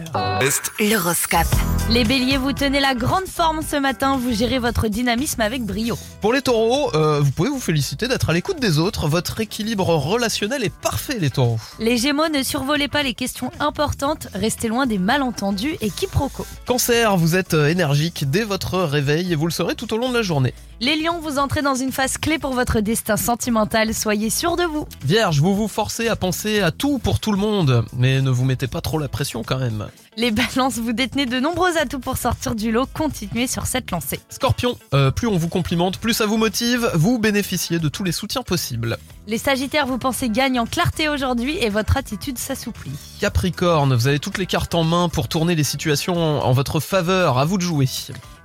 [0.80, 1.46] L'horoscope.
[1.90, 5.98] Les béliers, vous tenez la grande forme ce matin, vous gérez votre dynamisme avec brio.
[6.20, 9.08] Pour les taureaux, euh, vous pouvez vous féliciter d'être à l'écoute des autres.
[9.08, 11.58] Votre équilibre relationnel est parfait, les taureaux.
[11.78, 16.46] Les gémeaux, ne survolez pas les questions importantes, restez loin des malentendus et quiproquos.
[16.66, 20.10] Cancer, vous êtes euh, énergique dès votre réveil et vous le serez tout au long
[20.10, 20.52] de la journée.
[20.80, 24.64] Les lions, vous entrez dans une phase clé pour votre destin sentimental, soyez sûr de
[24.64, 24.86] vous.
[25.04, 28.44] Vierge, vous vous forcez à penser à tout pour tout le monde, mais ne vous
[28.44, 29.86] mettez pas trop la pression quand même.
[30.16, 34.20] Les balances, vous détenez de nombreux atouts pour sortir du lot, continuez sur cette lancée.
[34.28, 38.12] Scorpion, euh, plus on vous complimente, plus ça vous motive, vous bénéficiez de tous les
[38.12, 38.96] soutiens possibles.
[39.26, 42.92] Les sagittaires, vous pensez gagne en clarté aujourd'hui et votre attitude s'assouplit.
[43.20, 47.38] Capricorne, vous avez toutes les cartes en main pour tourner les situations en votre faveur,
[47.38, 47.88] à vous de jouer.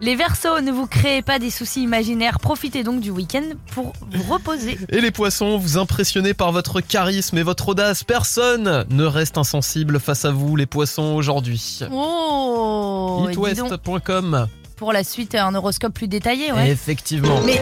[0.01, 4.33] Les versos, ne vous créez pas des soucis imaginaires, profitez donc du week-end pour vous
[4.33, 4.79] reposer.
[4.89, 9.99] Et les poissons, vous impressionnez par votre charisme et votre audace, personne ne reste insensible
[9.99, 11.58] face à vous les poissons aujourd'hui.
[11.91, 16.69] Oh Itwest.com Pour la suite, un horoscope plus détaillé, ouais.
[16.69, 17.41] Effectivement.
[17.45, 17.61] Mais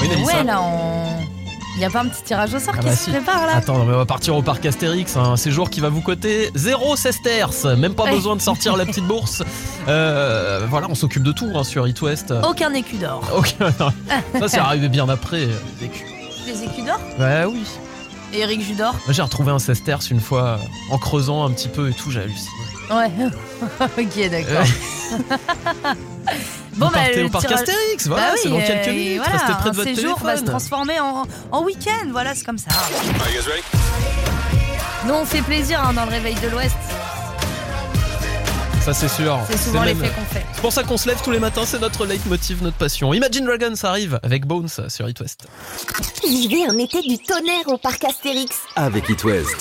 [0.00, 1.04] Oui, ouais, là, on...
[1.76, 3.10] Il y a pas un petit tirage au sort Ah qui bah se si.
[3.12, 6.00] prépare là Attends, mais on va partir au parc Astérix, un séjour qui va vous
[6.00, 8.10] coûter 0 sesterces, même pas Ouais.
[8.16, 9.42] besoin de sortir la petite bourse.
[9.88, 12.34] Euh, voilà, on s'occupe de tout hein, sur It West.
[12.46, 13.22] Aucun écu d'or.
[14.38, 15.44] Ça c'est arrivé bien après.
[15.44, 16.02] euh, les écus.
[16.46, 17.00] Les écus d'or?
[17.18, 17.62] Ouais, oui.
[18.32, 20.58] Et Eric Judor Moi j'ai retrouvé un sesterce une fois euh,
[20.92, 22.50] en creusant un petit peu et tout, j'ai halluciné.
[22.90, 23.10] Ouais.
[23.98, 24.64] ok, d'accord.
[26.74, 28.92] Vous partez le au parc tirage- Astérix, voilà, Bah oui, c'est dans euh, quelques et
[28.92, 30.44] minutes, voilà, restez près de votre séjour va se téléphone.
[30.50, 32.68] transformer en, en week-end, voilà, c'est comme ça.
[35.06, 36.76] Nous, on fait plaisir hein, dans le réveil de l'Ouest.
[38.88, 39.38] Ça c'est sûr.
[39.50, 40.46] C'est souvent même- l'effet qu'on fait.
[40.54, 43.12] C'est pour ça qu'on se lève tous les matins, c'est notre leitmotiv, notre passion.
[43.12, 45.46] Imagine Dragons arrive avec Bones sur It West.
[46.26, 48.56] Vivez un été du tonnerre au parc Astérix.
[48.76, 49.56] Avec It West.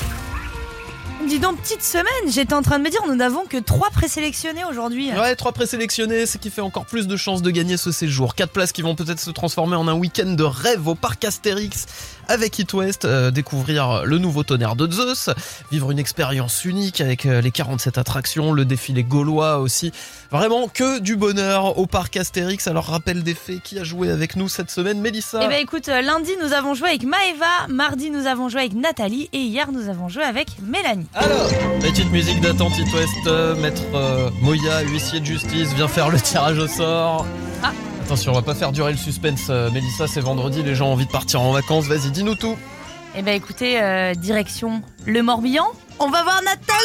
[1.27, 4.63] Dis donc, petite semaine, j'étais en train de me dire, nous n'avons que trois présélectionnés
[4.63, 5.11] aujourd'hui.
[5.11, 8.33] Ouais, trois présélectionnés, ce qui fait encore plus de chances de gagner ce séjour.
[8.33, 11.85] Quatre places qui vont peut-être se transformer en un week-end de rêve au parc Astérix
[12.29, 15.29] avec It West, euh, découvrir le nouveau tonnerre de Zeus,
[15.69, 19.91] vivre une expérience unique avec euh, les 47 attractions, le défilé gaulois aussi.
[20.31, 22.67] Vraiment que du bonheur au parc Astérix.
[22.67, 25.87] Alors rappel des faits, qui a joué avec nous cette semaine Mélissa Eh ben écoute,
[25.87, 29.71] euh, lundi nous avons joué avec Maeva, mardi nous avons joué avec Nathalie et hier
[29.71, 31.07] nous avons joué avec Mélanie.
[31.13, 31.47] Alors,
[31.79, 36.19] petite musique d'attente It West, euh, maître euh, Moya, huissier de justice, vient faire le
[36.19, 37.25] tirage au sort.
[37.63, 37.71] Ah.
[38.05, 40.93] Attention, on va pas faire durer le suspense, euh, Mélissa, c'est vendredi, les gens ont
[40.93, 42.55] envie de partir en vacances, vas-y, dis-nous tout.
[43.15, 45.65] Eh ben écoutez, euh, direction le Morbihan.
[45.99, 46.77] On va voir Nathalie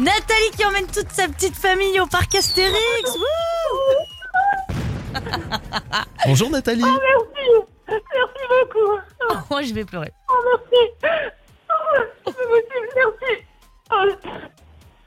[0.00, 2.74] Nathalie qui emmène toute sa petite famille au parc Astérix.
[5.14, 5.20] Wouh
[6.26, 6.82] Bonjour Nathalie.
[6.82, 6.98] Merci.
[7.88, 8.98] Merci beaucoup.
[9.50, 10.10] Oh, je vais pleurer.
[10.28, 10.76] Oh, merci.
[11.70, 12.32] Oh.
[12.96, 13.42] Merci.
[13.90, 14.04] Oh,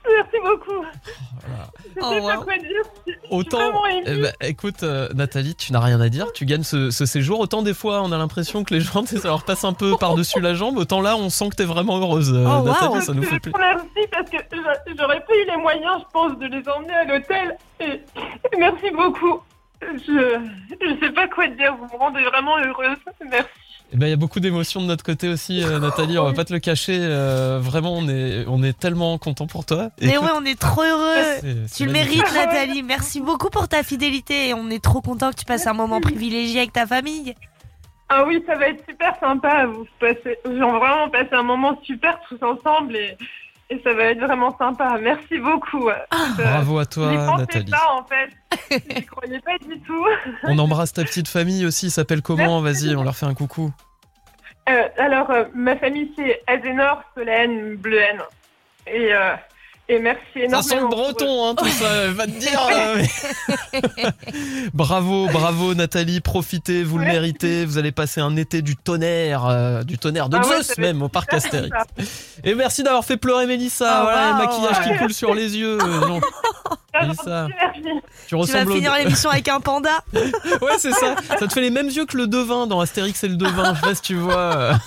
[0.09, 0.83] merci beaucoup.
[0.83, 2.43] Je Oh, sais pas wow.
[2.43, 2.83] quoi dire.
[3.29, 3.71] Autant,
[4.05, 7.39] eh ben, écoute euh, Nathalie, tu n'as rien à dire, tu gagnes ce, ce séjour.
[7.39, 10.39] Autant des fois on a l'impression que les gens ça leur passe un peu par-dessus
[10.39, 12.31] la jambe, autant là on sent que t'es vraiment heureuse.
[12.33, 12.65] euh, Oh, wow.
[12.65, 13.59] Nathalie, ça nous fait plaisir.
[14.11, 14.37] parce que
[14.97, 17.57] j'aurais pas eu les moyens, je pense, de les emmener à l'hôtel.
[17.79, 18.01] Et
[18.57, 19.39] merci beaucoup.
[19.81, 20.39] Je
[20.81, 21.75] je sais pas quoi dire.
[21.75, 22.97] Vous me rendez vraiment heureuse.
[23.29, 23.47] Merci.
[23.93, 26.17] Eh ben, il y a beaucoup d'émotions de notre côté aussi, euh, Nathalie.
[26.17, 26.97] On va pas te le cacher.
[26.99, 29.91] euh, vraiment, on est, on est tellement content pour toi.
[30.01, 31.23] Mais ouais, on est trop heureux.
[31.39, 32.83] c'est- c'est Tu le mérites, Nathalie.
[32.83, 36.01] Merci beaucoup pour ta fidélité et on est trop content que tu passes un moment
[36.01, 37.33] privilégié avec ta famille.
[38.09, 39.65] Ah oui, ça va être super sympa.
[39.67, 43.17] Vous passez, genre vraiment passer un moment super tous ensemble et,
[43.69, 44.97] et ça va être vraiment sympa.
[45.01, 45.89] Merci beaucoup.
[45.89, 45.95] Euh,
[46.37, 47.69] Bravo à toi, Nathalie.
[47.71, 48.81] pas en fait.
[48.95, 50.05] J'y croyais pas du tout.
[50.43, 51.87] On embrasse ta petite famille aussi.
[51.87, 53.71] ils s'appelle comment Vas-y, on leur fait un coucou.
[54.69, 58.19] Euh, alors, euh, ma famille c'est Azénor, Solène, Bleuhen.
[58.87, 59.33] Et, euh,
[59.89, 60.61] et merci Ça énormément.
[60.63, 62.07] sent le breton, hein, tout ça.
[62.11, 62.59] Va te dire.
[62.71, 63.81] euh,
[64.73, 66.19] bravo, bravo, Nathalie.
[66.21, 67.65] Profitez, vous le méritez.
[67.65, 71.01] Vous allez passer un été du tonnerre, euh, du tonnerre de Ah Zeus ça même
[71.01, 71.75] au parc Astérix.
[72.43, 73.99] Et merci d'avoir fait pleurer Mélissa.
[73.99, 74.37] Oh, voilà, le wow.
[74.61, 75.77] maquillage qui coule sur les yeux.
[75.81, 76.19] euh, non.
[77.01, 77.81] Mélissa, Merci.
[77.83, 77.89] tu
[78.27, 79.91] Tu vas ressembles au- finir l'émission avec un panda.
[80.13, 81.15] Ouais, c'est ça.
[81.39, 83.75] Ça te fait les mêmes yeux que le devin dans Astérix et le devin.
[83.75, 84.79] Je sais pas si tu vois.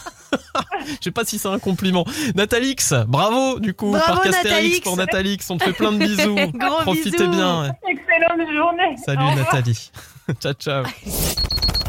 [0.89, 2.05] Je sais pas si c'est un compliment.
[2.35, 3.91] Nathalix, bravo du coup.
[3.91, 4.81] Bravo, Parc Astérix Nathalix.
[4.81, 5.51] pour Nathalix.
[5.51, 6.35] On te fait plein de bisous.
[6.55, 7.29] Gros Profitez bisous.
[7.31, 7.73] bien.
[7.89, 8.97] Excellente journée.
[9.05, 9.35] Salut.
[9.37, 9.91] Nathalie.
[10.41, 10.85] ciao, ciao.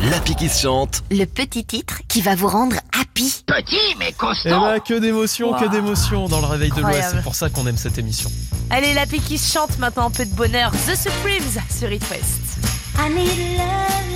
[0.09, 1.03] L'appli qui se chante.
[1.11, 3.43] Le petit titre qui va vous rendre happy.
[3.45, 4.61] Petit mais Et constant.
[4.61, 7.09] bah, que d'émotions, que d'émotions dans le réveil de l'Ouest.
[7.11, 8.29] C'est pour ça qu'on aime cette émission.
[8.71, 10.71] Allez, la pique qui se chante maintenant un peu de bonheur.
[10.71, 12.41] The Supremes sur It West.
[12.97, 14.10] I need love, love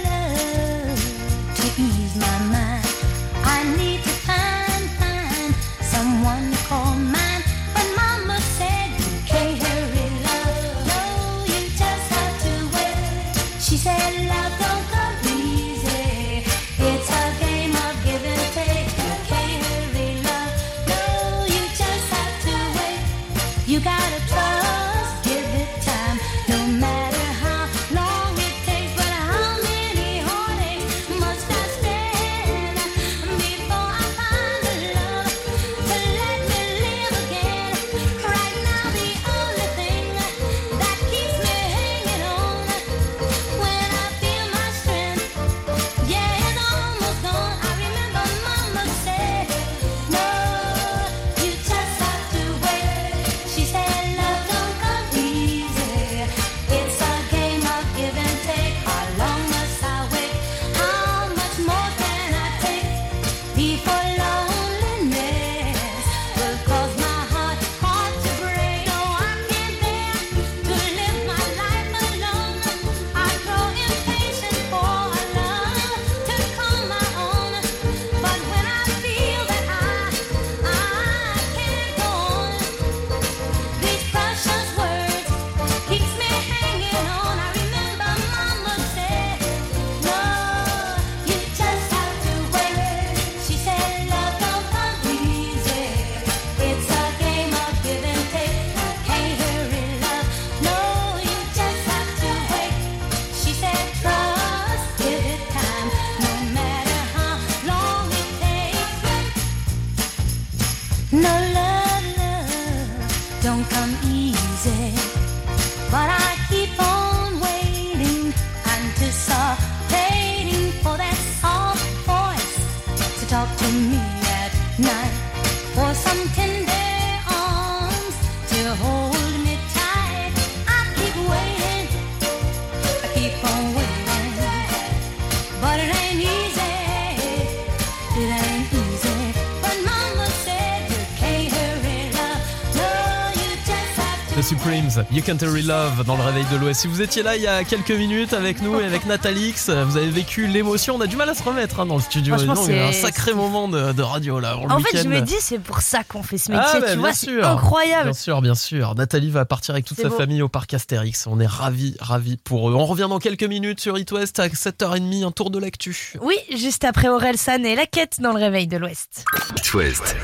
[145.11, 146.81] You Can't Hurry Love dans le réveil de l'Ouest.
[146.81, 149.97] Si vous étiez là il y a quelques minutes avec nous et avec Nathalix, vous
[149.97, 150.95] avez vécu l'émotion.
[150.95, 152.35] On a du mal à se remettre hein, dans le studio.
[152.37, 154.57] Non, il y a un c'est- sacré moment de, de radio là.
[154.57, 156.97] En fait, je me dis, c'est pour ça qu'on fait ce métier, Ah, bah, tu
[156.97, 157.47] vois, bien c'est sûr.
[157.47, 158.03] incroyable.
[158.05, 158.95] Bien sûr, bien sûr.
[158.95, 160.17] Nathalie va partir avec toute C'est sa beau.
[160.17, 161.27] famille au parc Astérix.
[161.27, 162.73] On est ravis, ravis pour eux.
[162.75, 166.13] On revient dans quelques minutes sur It West à 7h30, un tour de l'actu.
[166.21, 169.25] Oui, juste après Aurel San et la quête dans le réveil de l'Ouest.
[169.57, 170.15] It West.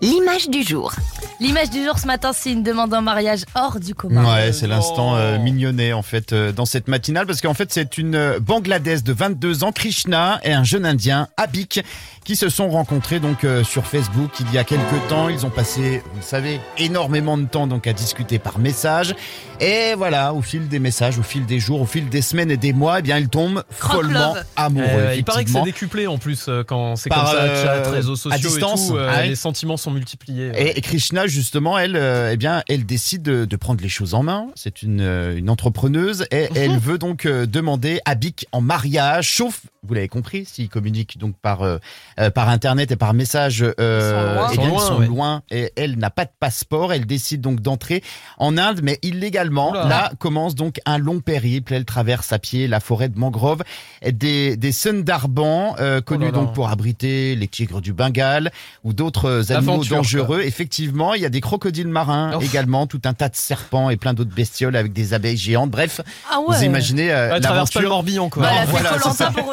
[0.00, 0.92] L'image du jour.
[1.40, 4.24] L'image du jour ce matin, c'est une demande en mariage hors du commun.
[4.24, 7.98] Ouais, c'est l'instant euh, mignonnet en fait euh, dans cette matinale parce qu'en fait c'est
[7.98, 11.80] une euh, Bangladaise de 22 ans, Krishna, et un jeune Indien, Abik,
[12.28, 15.30] qui se sont rencontrés donc euh, sur Facebook il y a quelques temps.
[15.30, 19.14] Ils ont passé, vous le savez, énormément de temps donc à discuter par message.
[19.60, 22.58] Et voilà, au fil des messages, au fil des jours, au fil des semaines et
[22.58, 24.44] des mois, eh bien ils tombent follement love.
[24.56, 24.84] amoureux.
[24.86, 27.64] Euh, il paraît que c'est décuplé en plus euh, quand c'est Par, comme ça, euh,
[27.84, 28.84] chat, réseaux sociaux à distance.
[28.84, 28.96] et tout.
[28.98, 29.28] euh, Ah ouais.
[29.28, 30.52] Les sentiments sont multipliés.
[30.54, 34.12] Et, et Krishna, justement, elle, euh, eh bien, elle décide de, de prendre les choses
[34.12, 34.48] en main.
[34.54, 35.00] C'est une,
[35.34, 40.44] une entrepreneuse et elle veut donc euh, demander Abik en mariage, sauf, vous l'avez compris,
[40.44, 41.78] s'ils communiquent donc par euh,
[42.20, 44.48] euh, par internet et par message, euh, loin.
[44.50, 45.58] eh Ils bien, sont loin, ouais.
[45.58, 46.92] et elle n'a pas de passeport.
[46.92, 48.02] Elle décide donc d'entrer
[48.38, 49.70] en Inde, mais illégalement.
[49.70, 49.86] Oula.
[49.88, 51.72] Là commence donc un long périple.
[51.74, 53.62] Elle traverse à pied la forêt de mangrove,
[54.06, 58.50] des des Sundarbans, euh, connus Oh donc pour abriter les tigres du Bengale
[58.84, 60.42] ou d'autres animaux dangereux.
[60.42, 62.44] Effectivement, il y a des crocodiles marins Ouf.
[62.44, 65.70] également, tout un tas de serpents et plein d'autres bestioles avec des abeilles géantes.
[65.70, 66.56] Bref, Ah ouais.
[66.56, 67.88] vous imaginez euh, Elle traverse pas le l'aventure.
[67.88, 68.42] Morbihan quoi.
[68.42, 69.30] Bah, Voilà, c'est ça.
[69.30, 69.52] pour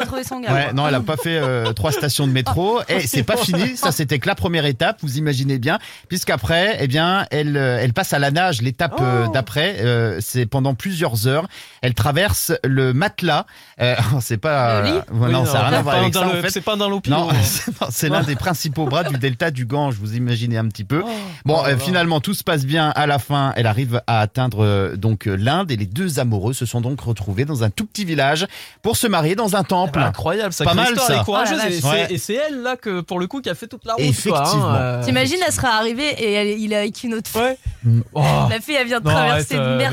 [0.52, 3.76] Ouais, non, elle a pas fait euh, trois stations de métro et c'est pas fini.
[3.76, 4.98] Ça, c'était que la première étape.
[5.02, 8.62] Vous imaginez bien, puisqu'après, eh bien, elle, euh, elle passe à la nage.
[8.62, 9.30] L'étape euh, Oh.
[9.32, 11.46] d'après, euh, c'est pendant plusieurs heures.
[11.82, 13.46] Elle traverse le matelas.
[13.80, 14.80] Euh, c'est pas.
[14.82, 16.26] Le lit euh, Oui, non, ça n'a rien c'est à voir pas avec un ça.
[16.26, 16.50] En dalo- fait.
[16.50, 17.16] C'est pas un Dunlopino.
[17.16, 17.28] Non,
[17.90, 21.02] c'est l'un des principaux bras du delta du Gange, vous imaginez un petit peu.
[21.04, 21.10] Oh.
[21.44, 22.90] Bon, Oh euh, finalement, tout se passe bien.
[22.90, 26.80] À la fin, elle arrive à atteindre donc l'Inde et les deux amoureux se sont
[26.80, 28.46] donc retrouvés dans un tout petit village
[28.82, 30.00] pour se marier dans un temple.
[30.08, 31.14] Incroyable, ça Pas mal, histoire, ça.
[31.14, 32.06] elle est courageuse Oh la et c'est- Ouais.
[32.10, 34.02] et c'est elle là que pour le coup qui a fait toute la route.
[34.04, 34.40] Effectivement.
[34.60, 37.40] Quoi, hein, euh, T'imagines, elle sera arrivée et elle- il est avec une autre fille.
[37.40, 37.58] Ouais.
[38.14, 38.22] Oh.
[38.50, 39.90] La fille, elle vient de Non, traverser euh, là.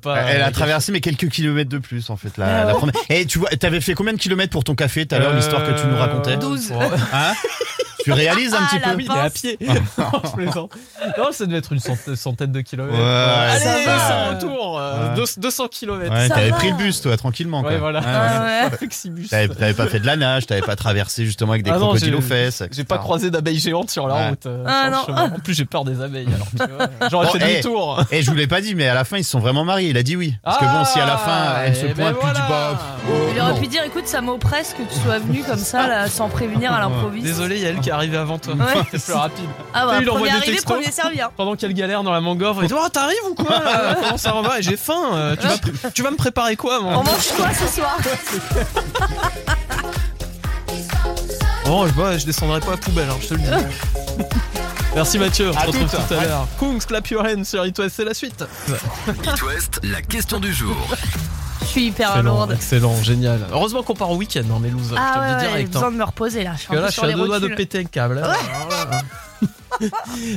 [0.00, 0.16] pas.
[0.22, 2.78] elle a euh, traversé mais quelques kilomètres de plus en fait la, Ah la ouais.
[2.78, 2.94] première.
[3.10, 5.62] Et tu vois, t'avais fait combien de kilomètres pour ton café tout à l'heure l'histoire
[5.64, 6.32] que tu nous racontais?
[6.32, 6.70] Euh, 12.
[6.70, 6.80] bon.
[7.12, 7.32] Hein?
[8.04, 9.58] Tu réalises un Ah, Ah, petit peu Oui, il est à pied.
[9.98, 10.72] Non, je plaisante.
[11.18, 12.98] Non, ça devait être une cent- centaine de kilomètres.
[12.98, 14.16] Ouais, Allez, ça c'est va.
[14.30, 14.78] un retour.
[14.78, 15.14] euh, Ouais.
[15.16, 16.12] deux- 200 kilomètres.
[16.12, 16.56] Ouais, t'avais va.
[16.56, 17.60] pris le bus toi tranquillement.
[17.62, 17.78] Ouais, quoi.
[17.78, 18.00] voilà.
[18.00, 18.06] Ouais.
[18.08, 18.70] Ah.
[19.30, 22.20] T'avais pas fait de la nage, t'avais pas traversé justement avec des Ah crocodiles aux
[22.20, 22.62] fesses.
[22.72, 24.46] J'ai pas croisé d'abeilles géantes sur la route.
[24.46, 25.22] euh, Ah sur le non.
[25.36, 26.26] En plus, j'ai peur des abeilles.
[26.26, 26.62] Tu
[27.10, 28.02] j'aurais Bon, fait eh, demi-tour.
[28.10, 29.90] Et je vous l'ai pas dit, mais à la fin, ils se sont vraiment mariés.
[29.90, 30.34] Il a dit oui.
[30.42, 32.72] Parce que bon, si à la fin, elle se eh ben pointe du voilà.
[32.74, 32.78] bas.
[33.08, 36.28] oh, Il aurait pu dire écoute, ça m'oppresse que tu sois venu comme ça, sans
[36.28, 37.26] prévenir à l'improviste.
[37.26, 38.54] Désolé, il y a elle qui est arrivée avant toi.
[38.54, 38.82] Ouais.
[38.90, 39.44] C'est plus rapide.
[39.74, 40.72] Ah bah, Il envoie des arrivé, textos.
[40.72, 41.20] premier servi.
[41.20, 41.30] hein.
[41.36, 44.32] Pendant qu'elle galère dans la mangrove, il dit Oh, t'arrives ou quoi là Comment ça
[44.42, 44.58] va?
[44.58, 45.10] Et J'ai faim.
[45.14, 46.92] euh, Tu vas, pr- tu vas me préparer quoi moi?
[46.98, 47.96] On mange quoi ce soir?
[51.66, 53.46] Oh, je, vois, je descendrai pas à la poubelle, hein, je te le dis.
[54.94, 56.06] Merci Mathieu, on se À retrouve toutes.
[56.08, 56.46] tout à l'heure.
[56.60, 58.44] Kungs, clap your hands sur It West, c'est la suite.
[59.08, 60.76] It West, la question du jour.
[61.74, 62.52] Je suis hyper Excellent, lourde.
[62.52, 63.40] excellent, génial.
[63.50, 64.88] Heureusement qu'on part au week-end, hein, Mélouse.
[64.90, 65.68] je te Ah le ouais, dis ouais, j'ai direct.
[65.68, 65.72] hein.
[65.72, 66.52] besoin de me reposer là.
[66.54, 68.22] Je suis là, je suis à deux doigts de péter un câble.
[68.22, 68.32] hein.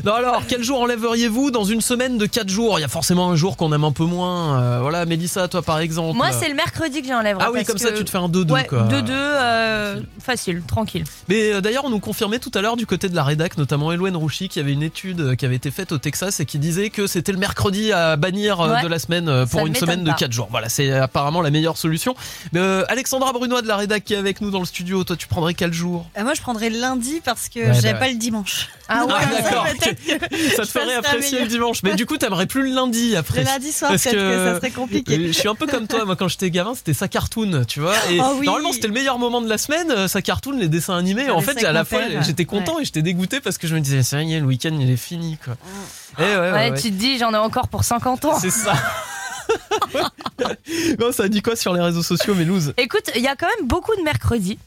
[0.04, 2.80] non alors, quel jour enlèveriez-vous dans une semaine de 4 jours?
[2.80, 4.60] Il y a forcément un jour qu'on aime un peu moins.
[4.62, 6.18] euh, voilà, Mélissa, toi par exemple.
[6.18, 7.38] Moi, c'est le mercredi que j'enlève.
[7.40, 8.84] Ah oui, parce comme ça que- tu te fais un 2-2 Ouais, quoi.
[8.84, 11.04] 2-2, euh, facile, tranquille.
[11.30, 13.92] Mais euh, d'ailleurs, on nous confirmait tout à l'heure du côté de la rédac, notamment
[13.92, 16.90] Eloane Rouchy, qui avait une étude qui avait été faite au Texas et qui disait
[16.90, 18.82] que c'était le mercredi à bannir Ouais.
[18.84, 20.16] de la semaine pour Ça une semaine de pas.
[20.16, 20.48] 4 jours.
[20.52, 22.16] Voilà, c'est apparemment la meilleure solution.
[22.54, 25.16] Mais, euh, Alexandra Brunois de la rédac qui est avec nous dans le studio, toi
[25.16, 26.06] tu prendrais quel jour?
[26.18, 28.70] Euh, moi, je prendrais le lundi parce que Ouais, j'aime bah pas le dimanche.
[28.88, 29.67] Ah ouais, d'accord.
[30.56, 31.84] Ça te ferait apprécier le dimanche.
[31.84, 33.39] Mais du coup, t'aimerais plus le lundi après.
[33.41, 34.19] Le lundi soir, Parce peut-être que...
[34.19, 35.13] que- ça serait compliqué.
[35.15, 37.80] Euh, Je suis un peu comme toi, moi quand j'étais gamin c'était sa cartoon, tu
[37.80, 37.95] vois.
[38.12, 38.45] Et Oh oui.
[38.45, 41.26] normalement c'était le meilleur moment de la semaine, euh, sa cartoon, les dessins animés.
[41.30, 43.80] Ah, en fait, à la fois j'étais content et j'étais dégoûté parce que je me
[43.80, 45.56] disais, ça y est, le week-end il est fini quoi.
[46.17, 46.82] Et ouais, ouais, Ouais, ouais.
[46.82, 48.39] tu te dis, j'en ai encore pour 50 ans.
[48.39, 48.74] C'est ça.
[51.00, 52.74] non, ça dit quoi sur les réseaux sociaux, Mélouse?
[52.78, 54.58] Écoute, il y a quand même beaucoup de mercredis.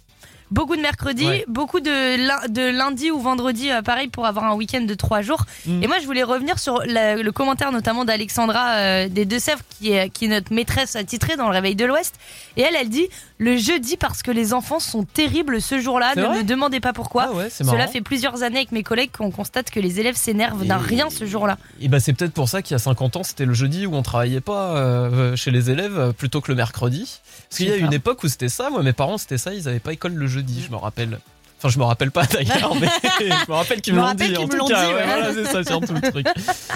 [0.51, 1.45] Beaucoup de mercredis, Ouais.
[1.47, 5.45] beaucoup de, de lundi ou vendredi, euh, pareil, pour avoir un week-end de trois jours.
[5.67, 5.83] Mm.
[5.83, 9.93] Et moi, je voulais revenir sur la- le commentaire notamment d'Alexandra euh, des Deux-Sèvres, qui
[9.93, 12.15] est, qui est notre maîtresse attitrée dans le Réveil de l'Ouest.
[12.57, 13.09] Et elle, elle dit
[13.39, 17.29] Le jeudi, parce que les enfants sont terribles ce jour-là, ne me demandez pas pourquoi.
[17.31, 20.67] Ah ouais, Cela fait plusieurs années avec mes collègues qu'on constate que les élèves s'énervent
[20.67, 21.57] d'un rien ce jour-là.
[21.81, 23.95] Et bah c'est peut-être pour ça qu'il y a 50 ans, c'était le jeudi où
[23.95, 27.21] on travaillait pas euh, chez les élèves euh, plutôt que le mercredi.
[27.49, 29.69] Parce qu'il y a une époque où c'était ça, moi mes parents c'était ça, ils
[29.69, 31.19] avaient pas école le jeudi, je me rappelle.
[31.59, 32.87] Enfin, je me rappelle pas d'ailleurs, mais
[33.21, 34.37] je me rappelle qu'ils me l'ont dit.
[34.37, 35.05] En tout cas, dit, ouais, ouais.
[35.07, 36.27] voilà, c'est ça surtout le truc.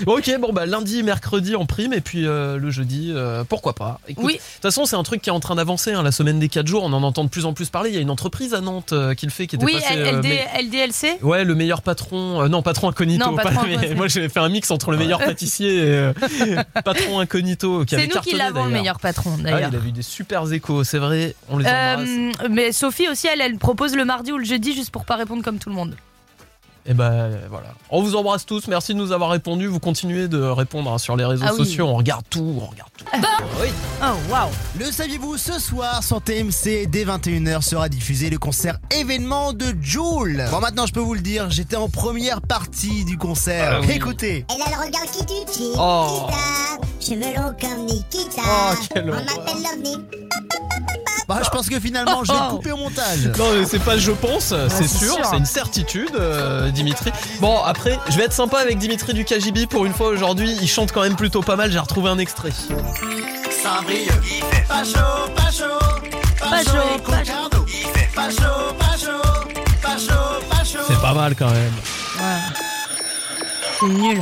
[0.06, 4.00] Ok, bon bah lundi, mercredi en prime, et puis euh, le jeudi, euh, pourquoi pas.
[4.08, 4.32] Écoute, Oui.
[4.34, 5.92] De toute façon, c'est un truc qui est en train d'avancer.
[5.92, 7.90] hein, la semaine des 4 jours, on en entend de plus en plus parler.
[7.90, 9.94] Il y a une entreprise à Nantes euh, qui le fait, qui était Oui, passée.
[9.94, 12.48] L- LD mais- LDLC Ouais, le meilleur patron.
[12.48, 13.24] non, patron incognito.
[13.24, 13.96] Non, pas- patron mais incognito.
[13.96, 16.10] moi, j'avais fait un mix entre le meilleur pâtissier et
[16.84, 17.84] patron incognito.
[17.84, 19.70] qui C'est nous qui l'avons le meilleur patron Ah, d'ailleurs.
[19.72, 21.36] il a eu des super échos, c'est vrai.
[21.48, 22.08] On les embrasse.
[22.50, 25.42] Mais Sophie aussi, elle, elle propose le mardi ou le jeudi juste pour pas répondre
[25.42, 25.96] comme tout le monde.
[26.84, 27.68] Et ben euh, voilà.
[27.90, 28.66] On vous embrasse tous.
[28.66, 29.68] Merci de nous avoir répondu.
[29.68, 31.58] Vous continuez de répondre hein, sur les réseaux Ah oui.
[31.58, 31.86] sociaux.
[31.86, 32.58] On regarde tout.
[32.60, 33.04] On regarde tout.
[33.62, 33.68] oui.
[34.02, 34.48] Oh waouh
[34.80, 40.44] Le saviez-vous, ce soir sur TMC, dès 21h sera diffusé le concert événement de Joule.
[40.50, 43.74] Bon, maintenant je peux vous le dire, j'étais en première partie du concert.
[43.76, 43.92] Ah oui.
[43.92, 44.44] Écoutez.
[44.52, 46.26] Elle a le regard qui tue, qui Oh.
[47.00, 48.42] Cheveux longs comme Nikita.
[48.44, 49.98] Oh, quelle On m'appelle l'OVNI.
[51.28, 53.26] Bah, je pense que finalement, je vais couper au montage.
[53.38, 55.24] Non, mais c'est pas je pense, c'est c'est sûr, sûr.
[55.30, 57.12] c'est une certitude, euh, Dimitri.
[57.40, 60.54] Bon, après, je vais être sympa avec Dimitri du KGB pour une fois aujourd'hui.
[60.60, 61.70] Il chante quand même plutôt pas mal.
[61.70, 62.50] J'ai retrouvé un extrait.
[62.50, 65.78] Cendrillon, il fait pas chaud, pas chaud,
[66.40, 69.22] Pas chaud, et pas Concarneau, il fait pas chaud, pas chaud,
[69.80, 70.84] pas chaud, pas chaud.
[70.88, 71.72] C'est pas mal quand même.
[73.78, 74.20] C'est nul.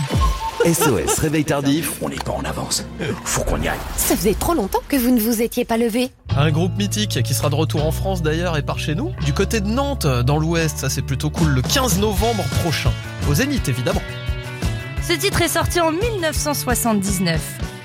[0.65, 1.95] SOS Réveil Tardif.
[2.03, 2.85] On n'est pas en avance.
[3.25, 3.79] Faut qu'on y aille.
[3.97, 6.11] Ça faisait trop longtemps que vous ne vous étiez pas levé.
[6.37, 9.13] Un groupe mythique qui sera de retour en France d'ailleurs et par chez nous.
[9.25, 12.93] Du côté de Nantes, dans l'Ouest, ça c'est plutôt cool, le 15 novembre prochain.
[13.29, 14.03] Au Zénith évidemment.
[15.07, 17.41] Ce titre est sorti en 1979.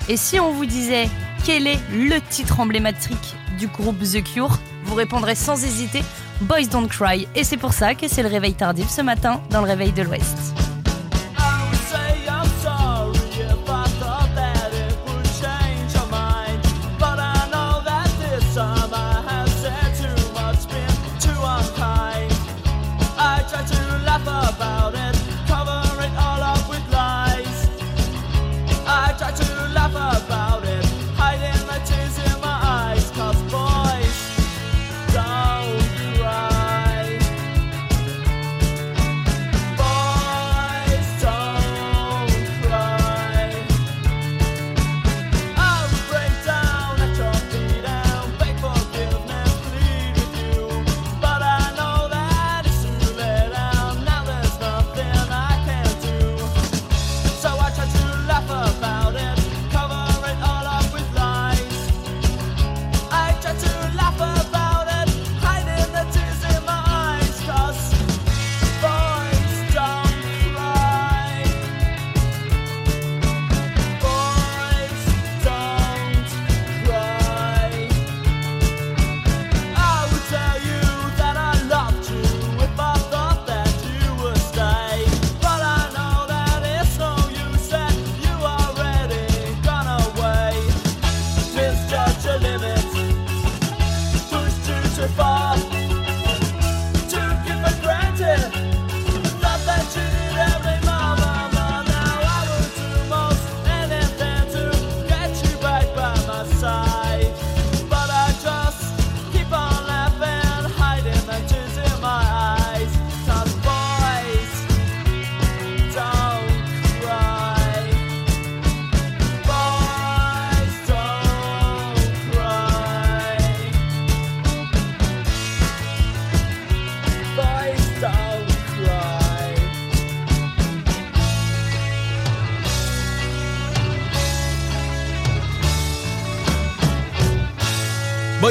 [0.09, 1.07] Et si on vous disait
[1.45, 6.03] quel est le titre emblématique du groupe The Cure, vous répondrez sans hésiter
[6.41, 7.27] Boys Don't Cry.
[7.35, 10.03] Et c'est pour ça que c'est le réveil tardif ce matin dans le réveil de
[10.03, 10.55] l'Ouest.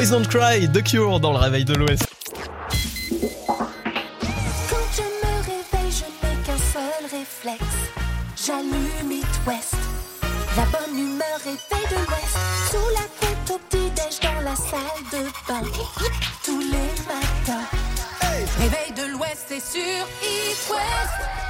[0.05, 2.05] Boys Don't Cry, The Cure dans le réveil de l'Ouest.
[4.69, 7.63] Quand je me réveille, je n'ai qu'un seul réflexe.
[8.45, 9.73] J'allume It West.
[10.57, 12.37] La bonne humeur réveille de l'Ouest.
[12.69, 15.63] Sous la couette au petit-déj dans la salle de bain.
[16.43, 17.65] Tous les matins.
[18.59, 21.45] Réveil de l'Ouest, c'est sur It West.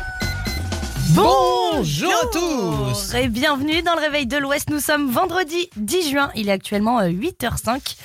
[1.15, 4.69] Bonjour à tous Et bienvenue dans le réveil de l'Ouest.
[4.69, 6.31] Nous sommes vendredi 10 juin.
[6.35, 7.95] Il est actuellement euh, 8h05.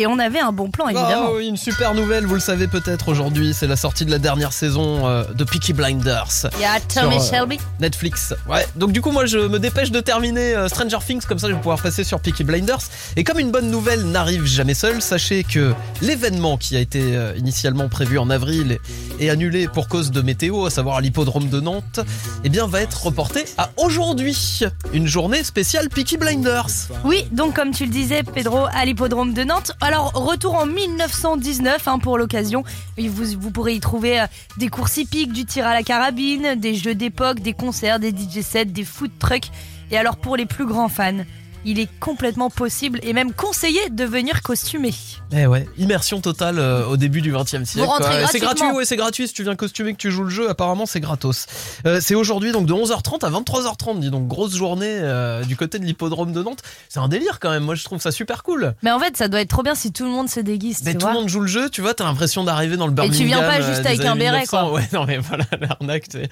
[0.00, 1.26] Et on avait un bon plan évidemment.
[1.30, 4.20] Ah oui, une super nouvelle, vous le savez peut-être aujourd'hui, c'est la sortie de la
[4.20, 6.46] dernière saison euh, de Peaky Blinders.
[6.54, 7.58] Il y a Tommy Sur, euh, Shelby.
[7.80, 8.32] Netflix.
[8.48, 8.64] Ouais.
[8.76, 11.54] Donc du coup moi je me dépêche de terminer euh, Stranger Things comme ça je
[11.54, 12.78] vais pouvoir passer sur Peaky Blinders.
[13.16, 17.32] Et comme une bonne nouvelle n'arrive jamais seule, sachez que l'événement qui a été euh,
[17.36, 18.78] initialement prévu en avril
[19.18, 21.98] et annulé pour cause de météo, à savoir à l'hippodrome de Nantes,
[22.44, 24.60] eh bien va être reporté à aujourd'hui.
[24.92, 26.68] Une journée spéciale Peaky Blinders.
[27.04, 29.72] Oui, donc comme tu le disais, Pedro, à l'hippodrome de Nantes.
[29.88, 32.62] Alors retour en 1919 hein, pour l'occasion.
[32.98, 34.26] Vous pourrez y trouver euh,
[34.58, 38.42] des courses hippiques, du tir à la carabine, des jeux d'époque, des concerts, des DJ
[38.42, 39.50] sets, des food trucks.
[39.90, 41.24] Et alors pour les plus grands fans,
[41.64, 44.94] il est complètement possible et même conseillé de venir costumer.
[45.32, 47.88] Eh ouais, immersion totale euh, au début du 20 e siècle.
[48.12, 49.28] Et C'est gratuit, ouais, c'est gratuit.
[49.28, 51.46] Si tu viens costumer que tu joues le jeu, apparemment c'est gratos.
[51.86, 55.78] Euh, c'est aujourd'hui donc de 11h30 à 23h30, dis donc grosse journée euh, du côté
[55.78, 56.62] de l'hippodrome de Nantes.
[56.88, 57.64] C'est un délire quand même.
[57.64, 58.74] Moi je trouve ça super cool.
[58.82, 60.80] Mais en fait, ça doit être trop bien si tout le monde se déguise.
[60.84, 61.12] Mais tu tout vois.
[61.14, 63.18] le monde joue le jeu, tu vois, t'as l'impression d'arriver dans le Et Birmingham.
[63.20, 64.46] tu viens pas juste avec un béret, 1900.
[64.46, 64.72] quoi.
[64.72, 66.06] Ouais, non mais voilà, l'arnaque.
[66.10, 66.28] c'est-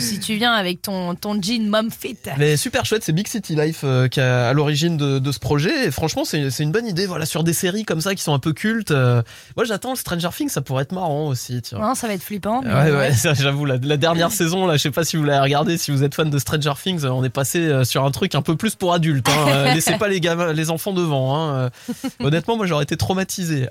[0.00, 2.16] si tu viens avec ton, ton jean mom fit.
[2.38, 5.86] Mais super chouette, c'est Big City Life qui est à l'origine de, de ce projet.
[5.86, 7.06] Et franchement, c'est une bonne idée.
[7.06, 8.90] Voilà, sur des séries comme ça qui sont un peu cultes.
[8.90, 9.22] euh,
[9.56, 11.62] moi, j'attends le Stranger Things, ça pourrait être marrant aussi.
[11.62, 11.86] Tu vois.
[11.88, 12.62] Non, ça va être flippant.
[12.64, 15.24] mais Ouais, ouais, ça, j'avoue, la, la dernière saison, là, je sais pas si vous
[15.24, 18.04] l'avez regardé, si vous êtes fan de Stranger Things, euh, on est passé euh, sur
[18.04, 19.28] un truc un peu plus pour adultes.
[19.28, 19.32] Hein.
[19.56, 21.36] Euh, Laissez pas les gamins, les enfants devant.
[21.36, 21.54] Hein.
[21.54, 23.68] Euh, Honnêtement, moi, j'aurais été traumatisé.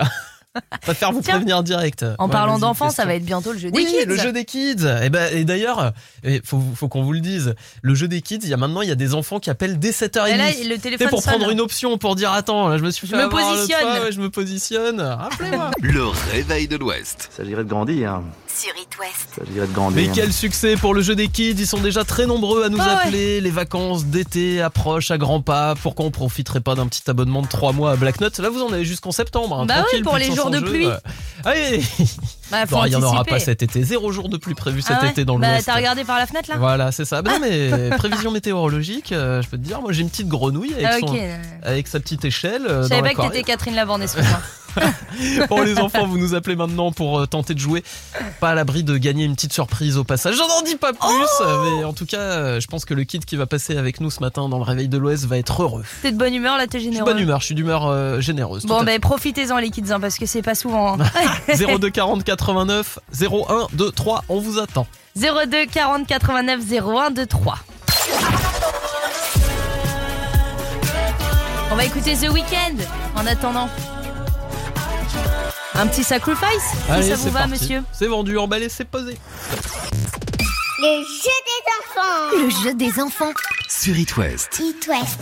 [0.82, 2.04] Préfère vous Tiens, prévenir direct.
[2.18, 4.04] En Ouais, parlant d'enfants, ça va être bientôt le jeu des Oui, kids.
[4.06, 4.86] le jeu des kids.
[5.02, 5.92] Et, ben, et d'ailleurs,
[6.24, 8.82] il faut, faut qu'on vous le dise, le jeu des kids, il y a maintenant
[8.82, 10.28] il y a des enfants qui appellent dès 7h30.
[10.28, 10.44] Et là,
[10.74, 11.52] le téléphone pour prendre sonne.
[11.52, 13.80] une option, pour dire attends, là je me suis Je fait me avoir l'autre positionne.
[13.92, 15.00] fois, ouais, je me positionne.
[15.00, 15.70] Rappelez-moi.
[15.80, 17.28] Le réveil de l'Ouest.
[17.36, 18.20] S'agirait de grandir.
[18.56, 19.28] Sur It West.
[19.46, 19.96] S'agirait de grandir.
[20.08, 22.78] Mais quel succès pour le jeu des kids, ils sont déjà très nombreux à nous
[22.80, 22.92] Ah ouais.
[23.02, 23.40] appeler.
[23.42, 25.74] Les vacances d'été approchent à grands pas.
[25.82, 28.38] Pourquoi on profiterait pas d'un petit abonnement de 3 mois à Black Note?
[28.38, 29.60] Là, vous en avez jusqu'en septembre.
[29.60, 30.86] hein, Bah oui, pour les 500 jours de jeux, pluie.
[30.86, 30.94] ouais.
[31.44, 31.82] Allez,
[32.50, 33.82] Bah, il y en aura pas cet été.
[33.82, 35.66] Zéro jour de pluie prévu cet Ah ouais été dans Bah, l'Ouest.
[35.66, 36.56] t'as regardé par la fenêtre là?
[36.56, 37.20] Voilà, c'est ça.
[37.20, 40.72] Bah non, mais prévision météorologique, euh, je peux te dire, moi j'ai une petite grenouille
[40.72, 41.18] avec, Ah, son-
[41.62, 42.62] avec sa petite échelle.
[42.66, 44.40] euh, Je dans savais pas que t'étais Catherine Lavande, excuse-moi.
[45.48, 47.82] Bon, les enfants, vous nous appelez maintenant pour euh, tenter de jouer.
[48.40, 50.36] Pas à l'abri de gagner une petite surprise au passage.
[50.36, 51.00] J'en en dis pas plus,
[51.40, 54.00] Oh mais en tout cas, euh, je pense que le kid qui va passer avec
[54.00, 55.84] nous ce matin dans le réveil de l'Ouest va être heureux.
[56.02, 57.12] T'es de bonne humeur là, t'es Je suis de généreux.
[57.12, 58.64] bonne humeur, je suis d'humeur euh, généreuse.
[58.66, 61.00] Bon, à bah profitez-en les kids, hein, parce que c'est pas souvent.
[61.00, 61.04] hein.
[61.46, 61.56] fait.
[61.78, 64.86] 02 40 89 01 2 3, on vous attend.
[65.16, 67.58] 02 40 89 01 23.
[71.70, 72.76] On va écouter The Weeknd
[73.16, 73.68] en attendant.
[75.78, 76.62] Un petit sacrifice
[77.00, 77.50] Si ça vous c'est va, parti.
[77.50, 79.16] monsieur C'est vendu, emballé, c'est posé.
[80.78, 82.44] Le jeu des enfants.
[82.44, 83.32] Le jeu des enfants.
[83.68, 84.60] Sur It West.
[84.60, 85.20] It West.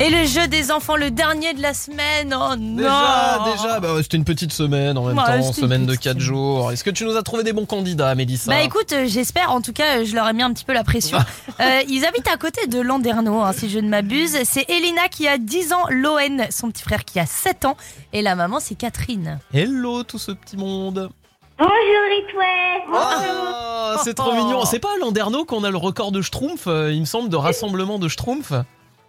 [0.00, 2.34] Et le jeu des enfants, le dernier de la semaine.
[2.36, 5.86] Oh non Déjà, déjà, bah ouais, c'était une petite semaine en même Ouais, temps, semaine
[5.86, 6.72] de petite 4 jours.
[6.72, 9.60] Est-ce que tu nous as trouvé des bons candidats, Mélissa Bah écoute, euh, j'espère, en
[9.60, 11.18] tout cas, euh, je leur ai mis un petit peu la pression.
[11.60, 14.36] Euh, ils habitent à côté de Landerneau, hein, si je ne m'abuse.
[14.42, 17.76] C'est Elina qui a 10 ans, Loen, son petit frère qui a 7 ans,
[18.12, 19.38] et la maman c'est Catherine.
[19.52, 21.08] Hello tout ce petit monde.
[21.56, 23.00] Bonjour It West.
[23.00, 24.64] Ah, c'est trop mignon.
[24.64, 28.00] C'est pas à Landerneau qu'on a le record de Schtroumpf, il me semble, de rassemblement
[28.00, 28.52] de Schtroumpf.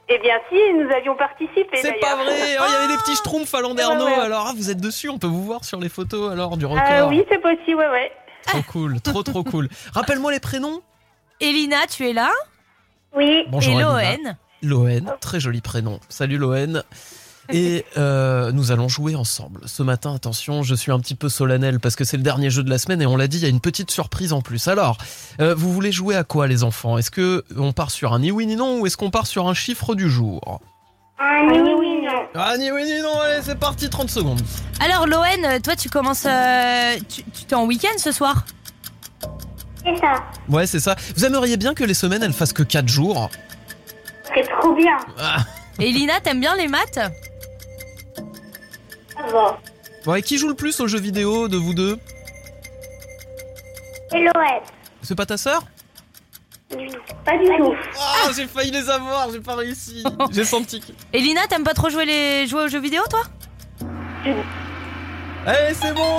[0.07, 3.15] Eh bien si, nous avions participé C'est pas vrai, Oh, il y avait des petits
[3.15, 4.05] Schtroumpfs à Landerneau.
[4.05, 4.19] Ouais, ouais.
[4.19, 6.83] Alors, ah, vous êtes dessus, on peut vous voir sur les photos alors du record.
[6.85, 8.11] Ah oui, c'est possible, ouais, ouais.
[8.45, 9.67] Trop cool, trop trop cool.
[9.93, 10.81] Rappelle-moi les prénoms.
[11.39, 12.29] Elina, tu es là?
[13.15, 13.45] Oui.
[13.49, 13.73] Bonjour.
[13.99, 14.37] Et Elina.
[14.61, 15.03] Loen.
[15.05, 15.99] Loen, très joli prénom.
[16.09, 16.83] Salut Loen.
[17.49, 19.61] Et euh, nous allons jouer ensemble.
[19.67, 22.63] Ce matin, attention, je suis un petit peu solennel parce que c'est le dernier jeu
[22.63, 24.67] de la semaine et on l'a dit, il y a une petite surprise en plus.
[24.67, 24.97] Alors,
[25.39, 26.97] euh, vous voulez jouer à quoi les enfants?
[26.97, 29.47] Est-ce que on part sur un ni oui ni non ou est-ce qu'on part sur
[29.47, 30.59] un chiffre du jour?
[31.19, 32.23] Un ni oui non.
[32.33, 34.41] Ah ni oui ni non, allez c'est parti, 30 secondes.
[34.79, 36.25] Alors Loen, toi tu commences...
[36.25, 38.43] euh, tu t'es en week-end ce soir?
[39.85, 40.23] C'est ça.
[40.49, 40.95] Ouais c'est ça.
[41.15, 43.29] Vous aimeriez bien que les semaines elles fassent que 4 jours?
[44.33, 44.97] C'est trop bien.
[45.19, 45.37] ah.
[45.79, 46.99] Elina, t'aimes bien les maths?
[49.25, 49.59] Ça va.
[50.05, 51.97] Ouais, qui joue le plus aux jeux vidéo de vous deux
[54.13, 54.63] Et Loët.
[55.01, 55.63] C'est pas ta sœur
[56.69, 57.73] Pas du tout.
[57.99, 60.03] Ah, j'ai failli les avoir, j'ai pas réussi.
[60.31, 60.91] J'ai senti que...
[61.13, 62.47] Elina, t'aimes pas trop jouer, les...
[62.47, 63.21] jouer aux jeux vidéo toi
[65.45, 66.17] Allez, c'est bon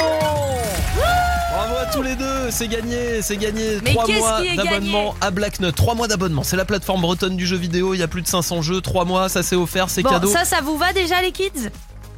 [1.52, 3.78] Bravo à tous les deux, c'est gagné, c'est gagné.
[3.82, 5.74] Mais 3 qu'est-ce mois qui est d'abonnement à Black Note.
[5.74, 8.26] 3 mois d'abonnement, c'est la plateforme bretonne du jeu vidéo, il y a plus de
[8.28, 10.28] 500 jeux, 3 mois, ça c'est offert, c'est Bon, cadeau.
[10.28, 11.70] ça, ça vous va déjà les kids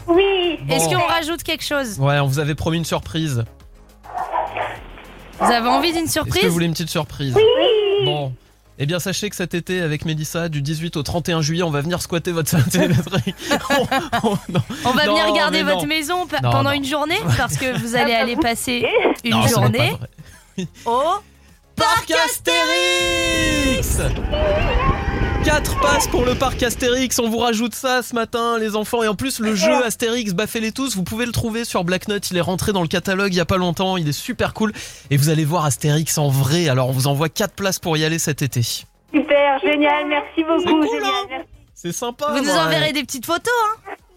[0.09, 0.59] Oui.
[0.63, 0.75] Bon.
[0.75, 3.45] Est-ce qu'on rajoute quelque chose Ouais, on vous avait promis une surprise.
[5.41, 7.43] Vous avez envie d'une Est-ce que surprise vous voulez une petite surprise Oui.
[8.05, 8.33] Bon.
[8.81, 11.81] Eh bien, sachez que cet été, avec Mélissa, du 18 au 31 juillet, on va
[11.81, 12.55] venir squatter votre
[13.71, 14.39] on, on-.
[14.85, 15.89] On va Non, venir garder mais votre non.
[15.89, 18.87] maison pe- Non, pendant une journée parce que vous allez aller passer
[19.25, 19.93] une journée
[20.87, 21.03] au
[21.75, 23.99] Parc Astérix
[25.49, 29.09] 4 passes pour le parc Astérix, on vous rajoute ça ce matin les enfants et
[29.09, 32.37] en plus le jeu Astérix Baffez-les tous, vous pouvez le trouver sur Black Note, il
[32.37, 34.75] est rentré dans le catalogue il y a pas longtemps, il est super cool
[35.09, 38.05] et vous allez voir Astérix en vrai, alors on vous envoie 4 places pour y
[38.05, 38.61] aller cet été.
[38.61, 40.81] Super, génial, merci beaucoup.
[40.81, 41.45] cool, génial, hein.
[41.75, 42.27] C'est sympa.
[42.33, 42.59] Vous nous ouais.
[42.59, 43.49] enverrez des petites photos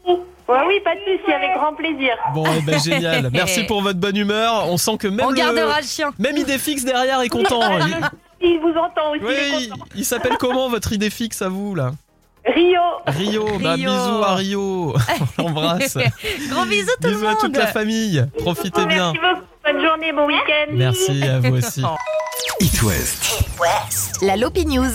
[0.09, 0.17] hein
[0.49, 2.13] Ouais, oui, pas de souci, avec grand plaisir.
[2.34, 3.29] Bon, eh ben, génial.
[3.34, 4.65] Merci pour votre bonne humeur.
[4.67, 6.11] On sent que même On le- gardera le chien.
[6.19, 7.61] Même idée fixe derrière est content.
[8.41, 9.85] Il- Il vous entend aussi, Oui, il est il, content.
[9.95, 11.91] il s'appelle comment votre idée fixe à vous là
[12.43, 12.81] Rio.
[13.05, 13.91] Rio, bah Rio.
[13.91, 14.93] bisous à Rio.
[15.37, 15.95] On l'embrasse.
[16.49, 17.39] Gros bisous tout Bisous le à monde.
[17.39, 18.25] toute la famille.
[18.39, 19.13] Profitez bien.
[19.13, 19.47] Merci beaucoup.
[19.63, 20.71] Bonne journée, bon week-end.
[20.71, 21.83] Merci à vous aussi.
[22.59, 23.43] It West.
[24.23, 24.89] La Lopi News.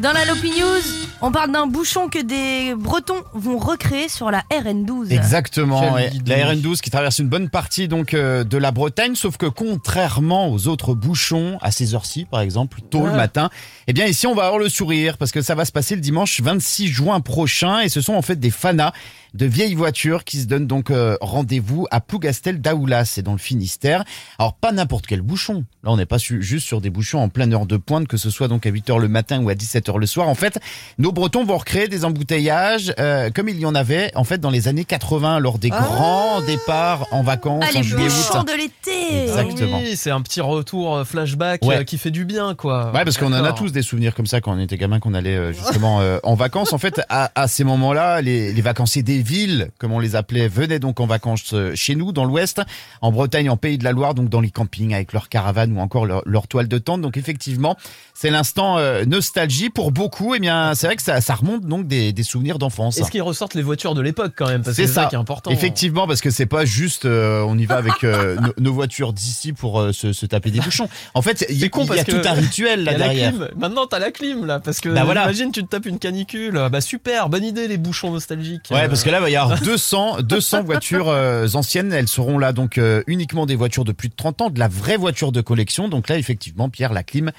[0.00, 4.42] Dans la Lopi News, on parle d'un bouchon que des Bretons vont recréer sur la
[4.50, 5.12] RN12.
[5.12, 5.82] Exactement.
[6.26, 10.48] La RN12 qui traverse une bonne partie donc euh, de la Bretagne, sauf que contrairement
[10.50, 13.16] aux autres bouchons, à ces heures-ci par exemple, tôt le Ouais.
[13.16, 13.50] matin,
[13.88, 16.00] eh bien ici on va avoir le sourire parce que ça va se passer le
[16.00, 18.92] dimanche 26 juin prochain et ce sont en fait des fanas
[19.34, 23.38] de vieilles voitures qui se donnent donc euh, rendez-vous à Plougastel d'Aoulas, c'est dans le
[23.38, 24.04] Finistère.
[24.40, 25.64] Alors pas n'importe quel bouchon.
[25.84, 28.16] Là on n'est pas su- juste sur des bouchons en pleine heure de pointe, que
[28.16, 30.28] ce soit donc à 8h le matin ou à 17h le soir.
[30.28, 30.58] En fait,
[30.98, 34.50] nos Bretons vont recréer des embouteillages euh, comme il y en avait en fait dans
[34.50, 35.80] les années 80 lors des Ah.
[35.82, 38.48] grands départs en vacances Ah, en les juillet bouchons août.
[38.48, 39.22] de l'été.
[39.24, 39.78] Exactement.
[39.78, 41.78] Oui, c'est un petit retour euh, flashback Ouais.
[41.78, 42.92] euh, qui fait du bien quoi.
[42.92, 45.14] Ouais, parce qu'on en a tous des souvenirs comme ça quand on était gamin, qu'on
[45.14, 46.72] allait euh, justement euh, en vacances.
[46.72, 50.48] En fait, à, à ces moments-là, les, les vacanciers des villes, comme on les appelait,
[50.48, 52.62] venaient donc en vacances chez nous, dans l'Ouest,
[53.00, 55.80] en Bretagne, en Pays de la Loire, donc dans les campings avec leurs caravanes ou
[55.80, 57.00] encore leur, leur toile de tente.
[57.00, 57.76] Donc effectivement,
[58.14, 60.34] c'est l'instant euh, nostalgie pour beaucoup.
[60.34, 62.98] Et bien, c'est vrai que ça, ça remonte donc des, des souvenirs d'enfance.
[62.98, 64.62] Est-ce qu'ils ressortent les voitures de l'époque quand même?
[64.64, 65.06] C'est ça ça.
[65.06, 65.50] qui est important.
[65.50, 69.12] Effectivement, parce que c'est pas juste euh, on y va avec euh, nos, nos voitures
[69.12, 70.88] d'ici pour euh, se, se taper des bouchons.
[71.14, 73.32] En fait, il y, C'est con y a tout un rituel là la derrière.
[73.56, 75.24] Maintenant, t'as la clim là, parce que Bah voilà.
[75.24, 76.60] imagine tu te tapes une canicule.
[76.70, 78.68] Bah super, bonne idée les bouchons nostalgiques.
[78.70, 81.08] Ouais, parce que là, il va y avoir 200, 200 voitures
[81.54, 81.92] anciennes.
[81.92, 84.96] Elles seront là donc uniquement des voitures de plus de 30 ans, de la vraie
[84.96, 85.88] voiture de collection.
[85.88, 87.30] Donc là, effectivement, Pierre, la clim,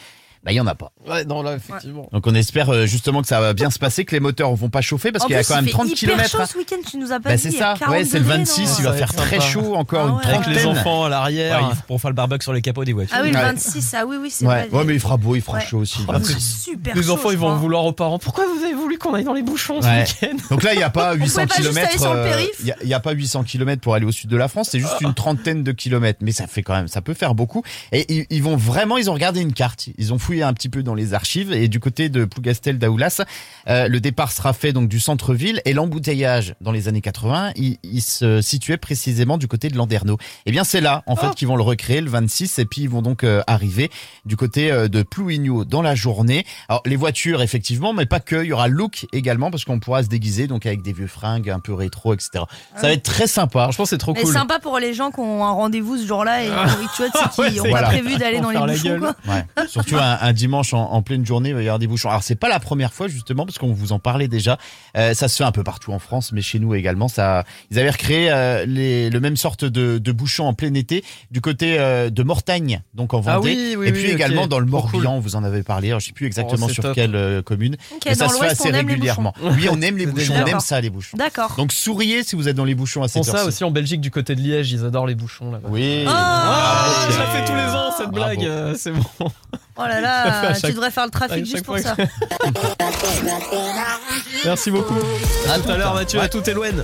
[0.44, 0.92] bah il y en a pas.
[1.08, 2.10] Ouais, non là effectivement.
[2.12, 4.70] Donc on espère euh, justement que ça va bien se passer, que les moteurs vont
[4.70, 6.30] pas chauffer parce qu'il y a quand même il fait 30 hyper km.
[6.30, 7.42] chaud ce week-end, tu nous as pas Bah dit.
[7.44, 10.06] c'est ça, 40 ouais, c'est le degrés, 26, non il va faire très chaud, encore
[10.06, 10.36] Ah une ouais.
[10.36, 11.62] Avec les enfants à l'arrière.
[11.70, 13.16] Ouais, pour faire le barbecue sur les capots des voitures.
[13.18, 13.42] Ah oui, le Ouais.
[13.44, 14.68] 26, ah oui, oui, c'est Ouais.
[14.68, 14.78] vrai.
[14.80, 15.66] ouais, mais il fera beau, il fera Ouais.
[15.66, 16.00] chaud aussi.
[16.00, 16.62] Le c'est 26.
[16.64, 18.18] super les chaud, enfants ils vont vouloir aux parents.
[18.20, 20.38] Pourquoi vous avez voulu qu'on aille dans les bouchons ce week-end?
[20.50, 22.24] Donc là, il n'y a pas 800 pouvait pas juste km.
[22.24, 24.38] périph' Il n'y a, il y a pas 800 km pour aller au sud de
[24.38, 24.70] la France.
[24.72, 26.20] C'est juste une trentaine de kilomètres.
[26.24, 27.64] Mais ça fait quand même, ça peut faire beaucoup.
[27.92, 29.90] Et ils, ils vont vraiment, ils ont regardé une carte.
[29.98, 31.52] Ils ont un petit peu dans les archives.
[31.52, 33.22] Et du côté de Plougastel d'Aoulas,
[33.68, 35.62] euh, le départ sera fait donc du centre-ville.
[35.66, 40.18] Et l'embouteillage dans les années 80, il, il se situait précisément du côté de Landerneau.
[40.46, 42.60] Et bien, c'est là, en fait, qu'ils vont le recréer le 26.
[42.60, 43.92] Et puis, ils vont donc euh, arriver
[44.26, 46.46] du côté euh, de Plouignou dans la journée.
[46.70, 48.44] Alors, les voitures, effectivement, mais pas que.
[48.44, 51.50] Il y aura look également parce qu'on pourra se déguiser donc avec des vieux fringues
[51.50, 52.44] un peu rétro, etc.
[52.76, 53.64] Ça va être très sympa.
[53.64, 54.34] Franchement c'est trop Mais cool.
[54.34, 56.50] sympa pour les gens qui ont un rendez-vous ce jour-là et
[57.38, 58.84] Ouais, qu'ils n'ont c'est pas prévu d'aller dans les bouchons.
[58.84, 59.00] gueule.
[59.00, 59.16] Quoi.
[59.28, 59.68] Ouais.
[59.68, 62.10] Surtout un, un dimanche en, en pleine journée, il va y avoir des bouchons.
[62.10, 64.58] Alors c'est pas la première fois justement parce qu'on vous en parlait déjà.
[64.98, 67.08] Euh, ça se fait un peu partout en France, mais chez nous également.
[67.08, 71.04] Ça, ils avaient recréé euh, les, le même sorte de, de bouchons en plein été
[71.32, 74.48] du côté euh, de Mortagne, donc en Vendée, Ah oui, oui, et puis oui, également
[74.48, 75.20] dans le Morbihan.
[75.20, 75.90] Vous en avez parlé.
[75.90, 76.96] Alors, je sais plus exactement Oh, sur top.
[76.96, 79.34] quelle commune, Ok, mais ça se fait assez régulièrement.
[79.42, 81.18] Oui, on aime les bouchons, on aime ça les bouchons.
[81.18, 81.56] D'accord.
[81.58, 83.48] Donc souriez si vous êtes dans les bouchons à cette ça heure-ci.
[83.48, 85.60] aussi en Belgique du côté de Liège, ils adorent les bouchons là.
[85.68, 86.04] Oui.
[86.08, 89.30] Ah, Oh je la fais tous les ans cette blague, c'est bon.
[89.84, 91.96] Oh là là, tu devrais faire le trafic juste pour ça.
[94.46, 94.96] Merci beaucoup.
[95.50, 96.84] À tout à l'heure Mathieu, à tout Elouen.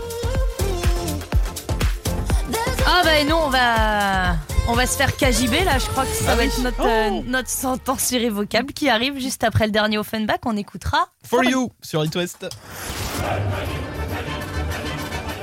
[2.89, 4.37] Ah bah et nous on va
[4.69, 6.47] on va se faire KJB là, je crois que ça Ah va oui.
[6.47, 11.07] être notre euh, notre sentence irrévocable qui arrive juste après le dernier Offenbach, on écoutera.
[11.27, 12.45] For you sur It West.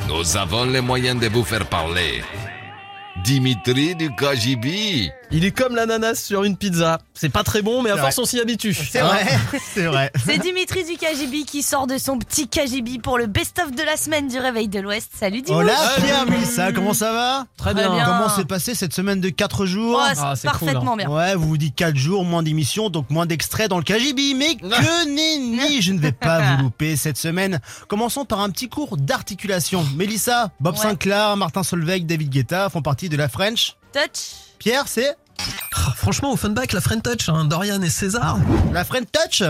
[0.09, 2.23] Nous avons les moyens de vous faire parler.
[3.25, 5.11] Dimitri du KGB.
[5.37, 7.01] Il est comme l'ananas sur une pizza.
[7.13, 8.73] C'est pas très bon, mais à force on s'y habitue.
[8.73, 9.27] C'est Hein vrai,
[9.75, 10.13] c'est vrai.
[10.25, 13.97] C'est Dimitri du KJB qui sort de son petit KJB pour le best-of de la
[13.97, 15.11] semaine du Réveil de l'Ouest.
[15.13, 15.75] Salut Dimitri Hola.
[16.01, 17.47] Pierre Mélissa, comment ça va?
[17.57, 17.93] Très Très bien.
[17.93, 18.05] bien.
[18.05, 19.99] Comment s'est passée cette semaine de 4 jours?
[20.01, 21.11] Oh, Ah, c'est c'est cool, parfaitement bien.
[21.11, 24.35] Ouais, vous vous dites 4 jours, moins d'émissions, donc moins d'extraits dans le KGB.
[24.37, 27.59] Mais que nenni, je ne vais pas vous louper cette semaine.
[27.89, 29.85] Commençons par un petit cours d'articulation.
[29.97, 30.81] Mélissa, Bob Ouais.
[30.81, 33.75] Sinclair, Martin Solveig, David Guetta font partie de la French.
[33.93, 34.21] Touch.
[34.61, 35.17] Pierre, c'est
[35.97, 38.39] Franchement, Offenbach, la French Touch, hein, Dorian et César.
[38.73, 39.43] la French Touch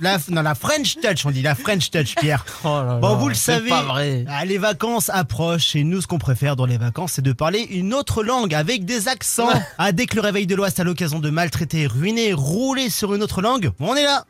[0.00, 2.44] la, Non, la French Touch, on dit la French Touch, Pierre.
[2.64, 4.24] Oh là Bon, là, vous le savez, pas vrai.
[4.28, 7.66] ah, les vacances approchent et nous, ce qu'on préfère dans les vacances, c'est de parler
[7.70, 9.48] une autre langue avec des accents.
[9.78, 13.22] Ah, dès que le réveil de l'Ouest a l'occasion de maltraiter, ruiner, rouler sur une
[13.24, 14.24] autre langue, on est là.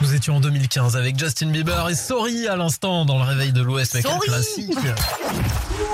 [0.00, 3.62] Nous étions en 2015 avec Justin Bieber et Sorry à l'instant dans le réveil de
[3.62, 4.28] l'Ouest avec un Sorry.
[4.28, 4.78] classique.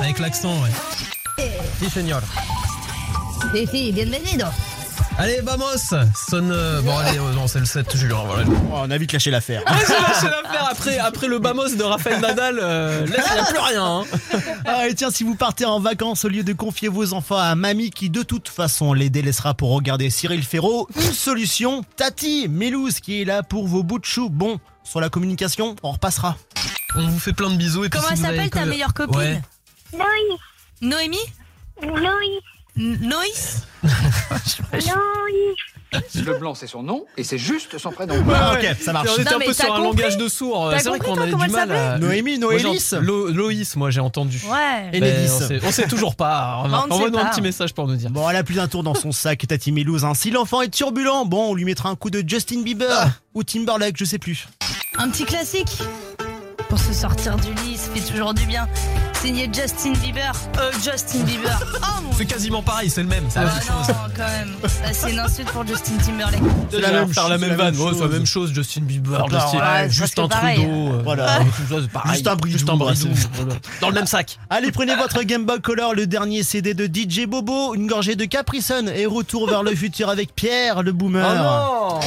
[0.01, 1.47] Avec l'accent, ouais.
[1.79, 2.21] Si, señor.
[3.53, 4.47] Fifi, bienvenido.
[5.17, 6.51] Allez, vamos Sonne.
[6.53, 8.23] euh, Bon, allez, euh, non, c'est le 7 juin.
[8.27, 8.45] Voilà.
[8.49, 9.63] Oh, on a vite lâché l'affaire.
[9.67, 12.59] Ouais, j'ai lâché l'affaire après, après le Bamos de Raphaël Nadal.
[12.61, 13.85] euh, là, il n'y a plus rien.
[14.01, 14.05] hein.
[14.67, 17.55] Ah, et tiens, si vous partez en vacances, au lieu de confier vos enfants à
[17.55, 22.99] mamie qui de toute façon les délaissera pour regarder Cyril Ferraud, une solution, Tati Mélouse
[23.01, 24.29] qui est là pour vos bouts de chou.
[24.31, 26.37] Bon, sur la communication, on repassera.
[26.97, 27.85] On vous fait plein de bisous.
[27.85, 29.43] Et Comment si s'appelle ta meilleure copine
[29.93, 29.99] Ouais.
[30.81, 31.19] Noémie
[31.83, 32.41] Noïs.
[32.77, 33.63] Noïs
[34.73, 34.91] Noïs.
[36.17, 38.17] Le blanc, c'est son nom, et c'est juste son prénom.
[38.35, 39.09] Ah, ok, ça marche.
[39.17, 40.69] On était Non, un peu sur un langage de sourd.
[40.73, 41.99] T'as C'est vrai qu'on du elle mal à.
[41.99, 44.41] Noémie, Noélis Loïs, moi j'ai entendu.
[44.51, 44.89] Ouais.
[44.93, 45.31] Et Mais Nélis.
[45.31, 46.57] on sait, on sait toujours pas.
[46.91, 48.11] Envoie-nous un petit message pour nous dire.
[48.11, 50.05] Bon, elle a plus d'un tour dans son sac, Tati Mélouse.
[50.05, 50.15] hein.
[50.15, 53.97] Si l'enfant est turbulent, bon, on lui mettra un coup de Justin Bieber ou Timberlake,
[53.97, 54.49] je sais plus.
[54.99, 55.79] Un petit classique
[56.69, 58.67] pour se sortir du lit, ça fait toujours du bien.
[59.25, 60.33] Signé Justin Bieber.
[60.59, 61.59] Euh, Justin Bieber.
[61.83, 63.25] Oh mon C'est quasiment pareil, c'est le même.
[63.31, 63.95] C'est Ah la bah même non, chose.
[64.17, 64.49] quand même.
[64.63, 66.41] Là, c'est une insulte pour Justin Timberlake.
[66.71, 67.75] C'est la même faire la chose, même c'est la vanne.
[67.75, 68.13] même Ouais, c'est la chose.
[68.13, 68.53] même chose.
[68.53, 70.57] Justin Bieber, Enfin, Justin- ouais, presque pareil.
[70.59, 71.01] Trudeau.
[71.05, 71.39] Voilà.
[71.39, 72.13] tout ça, c'est pareil.
[72.13, 73.55] Juste un bridou, Juste un bah, bridou, voilà.
[73.81, 74.39] Dans le même sac.
[74.51, 78.25] Allez, prenez votre Game Boy Color, le dernier CD de DJ Bobo, une gorgée de
[78.27, 81.35] Capri Sun et retour vers le futur avec Pierre, le boomer.
[81.35, 82.01] non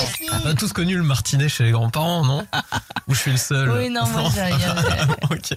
[0.46, 2.46] On a tous connu le martinet chez les grands-parents, non?
[3.08, 5.54] Ou je suis le seul Oui, non, moi, j'ai- Ok.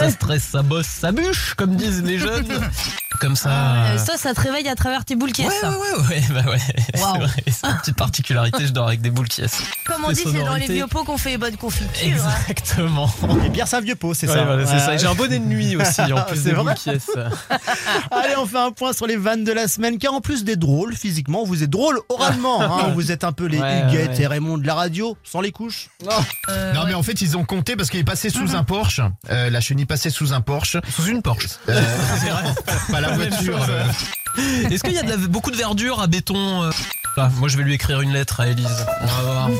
[0.00, 2.48] Ça stresse, ça bosse, ça bûche, comme disent les jeunes.
[3.20, 3.50] Comme ça.
[3.50, 6.50] Euh, ça, ça te réveille à travers tes boules qui Ouais, ouais, ouais, ouais, bah
[6.50, 7.18] ouais.
[7.18, 9.42] Vrai, c'est une petite particularité, je dors avec des boules qui
[9.86, 12.24] Comme on dit, c'est dans les vieux pots qu'on fait les bonnes confitures.
[12.24, 12.30] hein.
[12.48, 13.10] Exactement.
[13.54, 14.44] Et c'est un vieux pot, c'est Ouais, ça.
[14.44, 14.78] voilà, c'est Ouais.
[14.80, 14.96] ça.
[14.96, 16.90] J'ai un bonnet de nuit aussi, en plus C'est des vrai boules qui
[18.10, 20.56] Allez, on fait un point sur les vannes de la semaine, car en plus des
[20.56, 22.60] drôles, physiquement, vous êtes drôles oralement.
[22.62, 22.92] hein.
[22.94, 24.22] Vous êtes un peu les Ouais, Huguettes ouais.
[24.22, 25.88] et Raymond de la radio, sans les couches.
[26.48, 29.00] Euh, non mais en fait ils ont compté parce qu'il est passé sous un Porsche.
[29.30, 30.78] Euh, la chenille passait sous un Porsche.
[30.88, 31.46] Sous une Porsche.
[31.68, 31.80] Euh,
[32.90, 33.66] pas la Même voiture.
[34.70, 36.70] Est-ce qu'il y a de la- beaucoup de verdure à béton euh,
[37.16, 38.66] ah, Moi, je vais lui écrire une lettre à Élise.
[39.02, 39.50] On va voir.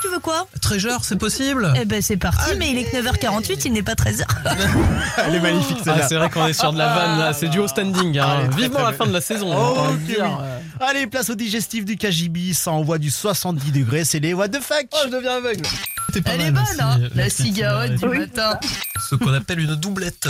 [0.00, 0.46] Tu veux quoi?
[0.62, 1.72] Treasure, c'est possible?
[1.80, 4.22] Eh ben, c'est parti, mais il est que 9h48, il n'est pas 13h.
[5.26, 6.08] Elle est magnifique, Ah, celle-là.
[6.08, 8.16] c'est vrai qu'on est sur de la vanne là, c'est du haut standing.
[8.18, 8.24] hein.
[8.44, 9.52] Ah, très, Vivement très la fin de la saison.
[9.52, 10.24] Oh, dire.
[10.40, 10.86] oui.
[10.88, 14.60] Allez, place au digestif du KGB, ça envoie du 70 degrés, c'est les what the
[14.62, 14.86] fuck.
[14.92, 15.62] Oh, je deviens aveugle.
[16.24, 18.36] Pas Elle est mal bonne, hein la La petite cigarette du cigarette.
[18.36, 18.58] matin.
[19.10, 20.26] Ce qu'on appelle une doublette.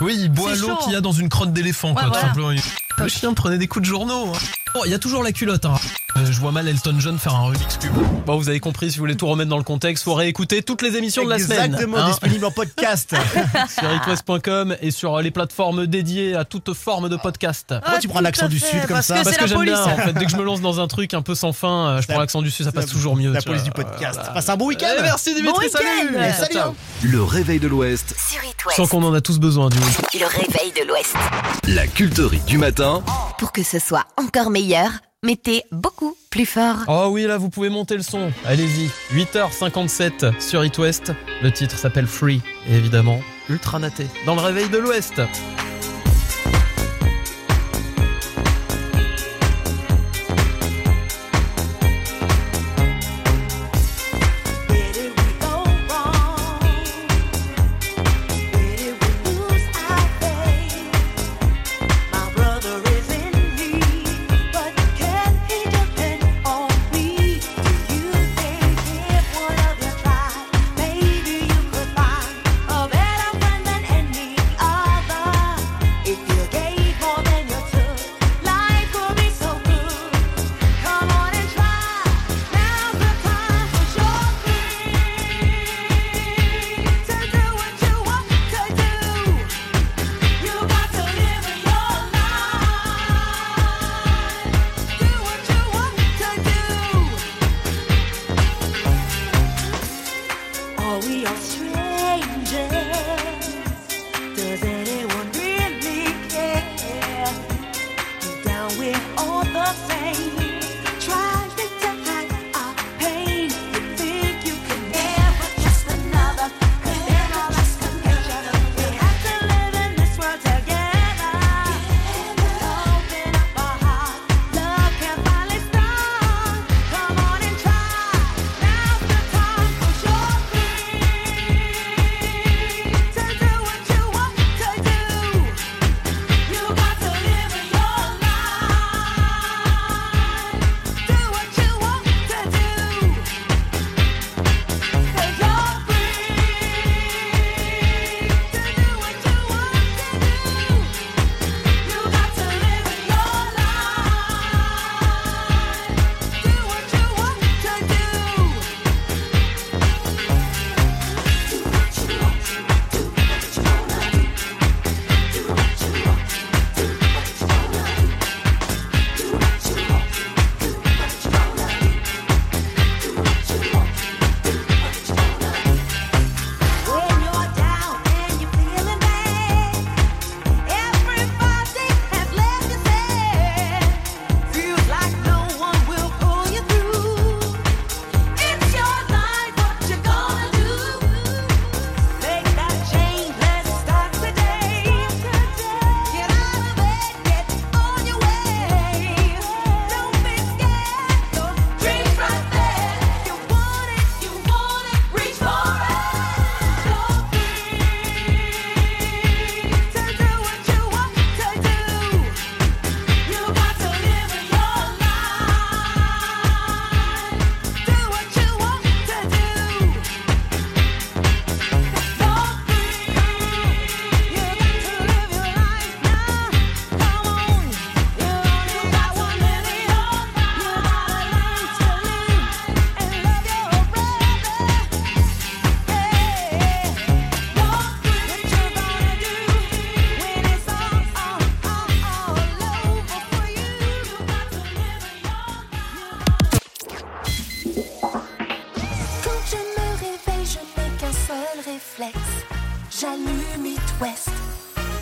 [0.00, 0.76] Oui, il boit C'est l'eau chaud.
[0.84, 2.26] qu'il y a dans une crotte d'éléphant, quoi, tout voilà.
[2.28, 2.50] simplement.
[2.98, 4.32] Le chien prenait des coups de journaux.
[4.34, 4.38] hein.
[4.74, 5.64] Oh, il y a toujours la culotte.
[5.66, 5.76] Hein.
[6.18, 7.92] Euh, je vois mal Elton John faire un Rubik's Cube.
[8.26, 10.82] Bon, vous avez compris, si vous voulez tout remettre dans le contexte, faut réécouter toutes
[10.82, 11.64] les émissions de la semaine.
[11.66, 12.08] Exactement, hein.
[12.08, 13.14] disponible en podcast.
[13.78, 17.66] sur itwest.com et sur les plateformes dédiées à toute forme de podcast.
[17.68, 19.92] Pourquoi tu prends l'accent du sud comme parce ça que Parce que j'aime bien, police.
[19.92, 22.02] en fait, dès que je me lance dans un truc un peu sans fin, euh,
[22.02, 23.32] je prends l'accent du sud, ça passe toujours mieux.
[23.32, 24.14] La police du podcast.
[24.14, 24.32] Voilà.
[24.32, 24.88] Passe un bon week-end.
[24.98, 26.22] Eh, merci Dimitri, Bon salut week-end.
[26.22, 26.54] Et salut.
[26.54, 26.74] Ciao.
[27.02, 28.14] Le réveil de l'Ouest,
[28.76, 31.14] sens qu'on en a tous besoin du Le réveil de l'Ouest.
[31.68, 33.02] la culterie du matin.
[33.38, 34.90] Pour que ce soit encore meilleur,
[35.24, 36.76] mettez beaucoup plus fort.
[36.88, 38.30] Oh oui, là, vous pouvez monter le son.
[38.46, 38.88] Allez-y.
[39.12, 41.12] 8h57 sur It West.
[41.42, 42.40] Le titre s'appelle Free.
[42.68, 44.06] Et évidemment, ultra naté.
[44.26, 45.20] Dans le réveil de l'Ouest.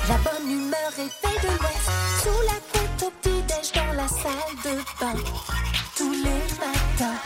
[0.09, 1.91] La bonne humeur est de l'ouest,
[2.23, 5.21] sous la côte au petit-déj dans la salle de bain,
[5.97, 7.19] tous les matins.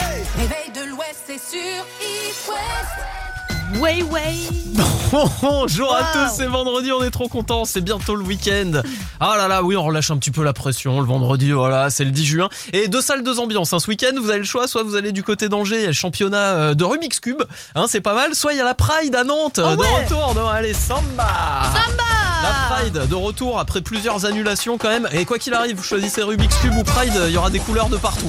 [0.00, 0.22] Hey.
[0.36, 2.50] Réveil de l'ouest, c'est sur East
[3.80, 4.34] Way way.
[5.42, 8.80] Bonjour à tous, c'est vendredi, on est trop contents, c'est bientôt le week-end.
[9.20, 12.04] Ah là là, oui, on relâche un petit peu la pression le vendredi, voilà, c'est
[12.04, 12.48] le 10 juin.
[12.72, 13.72] Et deux salles, deux ambiances.
[13.72, 13.78] hein.
[13.78, 15.88] Ce week-end, vous avez le choix, soit vous allez du côté d'Angers, il y a
[15.88, 17.42] le championnat euh, de Rubik's Cube,
[17.74, 20.34] hein, c'est pas mal, soit il y a la Pride à Nantes, euh, de retour.
[20.34, 21.28] Non, allez, samba
[21.64, 22.04] Samba
[22.42, 25.08] La Pride de retour après plusieurs annulations quand même.
[25.12, 27.88] Et quoi qu'il arrive, vous choisissez Rubik's Cube ou Pride, il y aura des couleurs
[27.90, 28.26] de partout.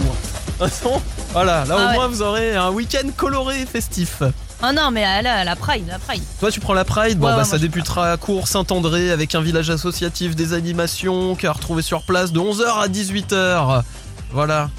[0.62, 0.68] hein.
[1.34, 1.94] Voilà, là Ah au ouais.
[1.96, 4.22] moins vous aurez un week-end coloré et festif.
[4.62, 6.24] Ah non, mais à la, la Pride, la Pride.
[6.40, 9.36] Toi, tu prends la Pride, bon, Ouais, bah, ouais, ça débutera à Cours Saint-André avec
[9.36, 13.84] un village associatif, des animations qu'à retrouver sur place de 11h à 18h.
[14.32, 14.70] Voilà.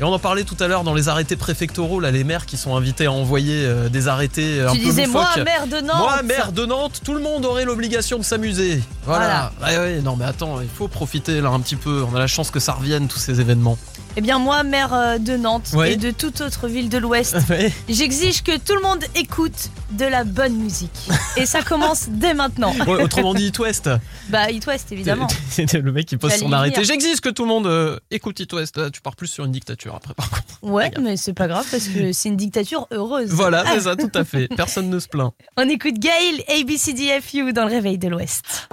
[0.00, 2.56] Et on en parlait tout à l'heure dans les arrêtés préfectoraux, là, les maires qui
[2.56, 5.80] sont invités à envoyer euh, des arrêtés euh, un Tu peu disais, moi, maire de
[5.80, 5.98] Nantes.
[5.98, 8.82] Moi, maire de Nantes, tout le monde aurait l'obligation de s'amuser.
[9.04, 9.52] Voilà.
[9.62, 12.04] Ouais, ouais, non, mais attends, il faut profiter là un petit peu.
[12.10, 13.78] On a la chance que ça revienne, tous ces événements.
[14.16, 17.36] Eh bien, moi, maire euh, de Nantes et de toute autre ville de l'Ouest,
[17.88, 21.08] j'exige que tout le monde écoute de la bonne musique.
[21.36, 22.72] Et ça commence dès maintenant.
[22.84, 23.88] Ouais, autrement dit, It West.
[24.28, 25.26] Bah, It West, évidemment.
[25.48, 26.84] C'était le mec qui pose son arrêté.
[26.84, 28.76] J'exige que tout le monde euh, écoute It West.
[28.76, 30.44] Là, tu pars plus sur une dictature après, par contre.
[30.62, 33.30] Ouais, mais c'est pas grave parce que c'est une dictature heureuse.
[33.30, 33.80] Voilà, c'est Ah.
[33.80, 34.48] ça, tout à fait.
[34.56, 35.32] Personne ne se plaint.
[35.56, 38.68] On écoute Gail, ABCDFU dans le réveil de l'Ouest.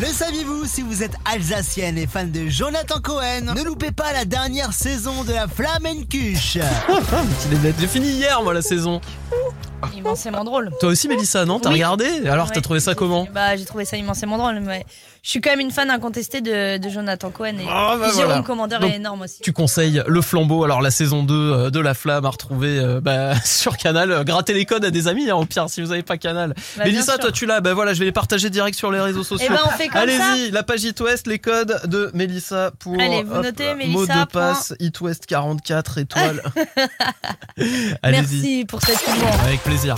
[0.00, 4.24] Le saviez-vous si vous êtes alsacienne et fan de Jonathan Cohen Ne loupez pas la
[4.24, 6.58] dernière saison de la Flamencuche.
[7.80, 9.00] J'ai fini hier, moi, la saison.
[9.96, 10.70] Immensément drôle.
[10.80, 11.60] Toi aussi, Mélissa, non?
[11.60, 11.74] T'as Oui.
[11.76, 12.06] regardé?
[12.28, 12.60] Alors, t'as Ouais.
[12.62, 13.28] trouvé ça comment?
[13.32, 14.58] Bah, j'ai trouvé ça immensément drôle.
[14.60, 14.84] Mais
[15.24, 18.78] je suis quand même une fan incontestée de, de Jonathan Cohen et bah, Jérôme voilà.
[18.78, 19.40] Donc, est énorme aussi.
[19.40, 20.64] Tu conseilles le flambeau.
[20.64, 24.22] Alors, la saison 2 euh, de La Flamme à retrouver euh, bah, sur Canal.
[24.26, 26.52] Grattez les codes à des amis, hein, au pire, si vous n'avez pas Canal.
[26.76, 27.62] Bah, Mélissa, toi, tu l'as.
[27.62, 29.46] Ben voilà, je vais les partager direct sur les réseaux sociaux.
[29.48, 33.00] Eh ben, on fait comme Allez-y, la page It West, les codes de Mélissa pour.
[33.00, 36.42] Allez, vous notez, Mélissa, Mot de passe, It West 44 étoiles.
[38.04, 39.30] Merci pour cet humour.
[39.46, 39.96] Avec plaisir.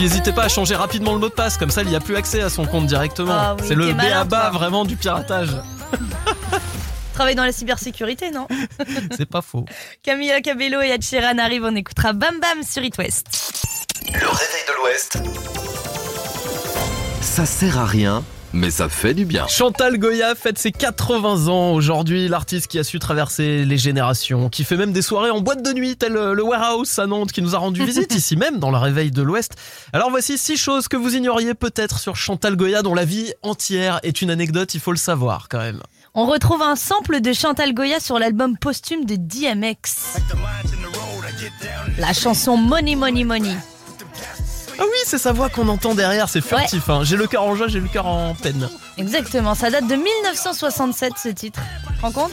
[0.00, 2.00] Puis n'hésitez pas à changer rapidement le mot de passe, comme ça il n'y a
[2.00, 3.34] plus accès à son compte directement.
[3.34, 5.50] Ah oui, c'est le BABA vraiment du piratage.
[7.12, 8.48] Travaille dans la cybersécurité, non
[9.14, 9.66] C'est pas faux.
[10.02, 13.26] Camilla Cabello et Ed Sheeran arrivent, on écoutera Bam Bam sur It West.
[14.06, 15.22] Le réveil de l'Ouest.
[17.20, 19.46] Ça sert à rien, mais ça fait du bien.
[19.48, 24.64] Chantal Goya fête ses 80 ans aujourd'hui, l'artiste qui a su traverser les générations, qui
[24.64, 27.42] fait même des soirées en boîte de nuit, tel euh, le Warehouse à Nantes, qui
[27.42, 29.56] nous a rendu visite ici même dans le réveil de l'Ouest.
[29.92, 34.00] Alors voici six choses que vous ignoriez peut-être sur Chantal Goya, dont la vie entière
[34.02, 35.80] est une anecdote, il faut le savoir quand même.
[36.14, 40.18] On retrouve un sample de Chantal Goya sur l'album posthume de DMX.
[41.98, 43.56] La chanson Money Money Money.
[44.80, 46.88] Ah oui, c'est sa voix qu'on entend derrière, c'est furtif.
[46.88, 47.00] hein.
[47.04, 48.68] J'ai le cœur en joie, j'ai le cœur en peine.
[48.96, 51.60] Exactement, ça date de 1967 ce titre.
[51.86, 52.32] Tu te rends compte?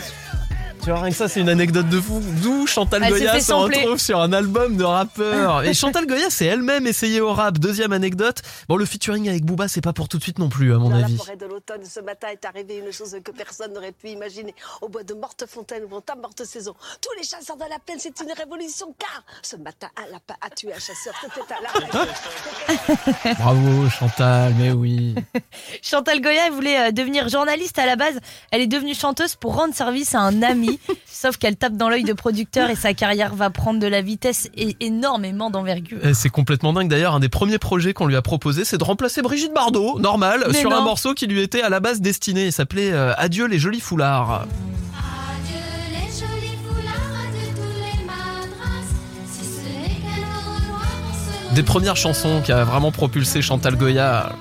[0.88, 2.22] Tu vois, rien que ça, c'est une anecdote de fou.
[2.42, 5.62] D'où Chantal Elle s'est Goya se retrouve sur un album de rappeur.
[5.66, 7.58] Et Chantal Goya, c'est elle-même essayée au rap.
[7.58, 8.38] Deuxième anecdote.
[8.70, 10.90] Bon, le featuring avec Booba, c'est pas pour tout de suite non plus, à mon
[10.90, 11.18] Dans la avis.
[11.18, 14.56] forêt de l'automne, ce matin est arrivé une chose que personne n'aurait pu imaginer.
[14.82, 18.18] Au bois de Mortefontaine, où ta morte saison, tous les chasseurs de la plaine, c'est
[18.22, 21.14] une révolution, car ce matin, un lapin a tué un chasseur.
[21.22, 23.34] C'était un lapin.
[23.40, 25.16] Bravo, Chantal, mais oui.
[25.82, 28.18] Chantal Goya elle voulait euh, devenir journaliste à la base.
[28.52, 30.77] Elle est devenue chanteuse pour rendre service à un ami.
[31.06, 34.50] Sauf qu'elle tape dans l'œil de producteur et sa carrière va prendre de la vitesse
[34.56, 36.06] et énormément d'envergure.
[36.06, 37.16] Et C'est complètement dingue d'ailleurs.
[37.16, 40.60] Un des premiers projets qu'on lui a proposé, c'est de remplacer Brigitte Bardot, normal, Mais
[40.60, 42.46] sur un morceau qui lui était à la base destiné.
[42.46, 44.46] Il s'appelait euh, Adieu les jolis foulards.
[44.46, 45.56] Adieu
[45.92, 48.84] les jolis foulards, adieu tous les madras.
[49.32, 53.42] Si ce n'est qu'un au revoir, on se Des premières chansons qui a vraiment propulsé
[53.42, 54.34] Chantal Goya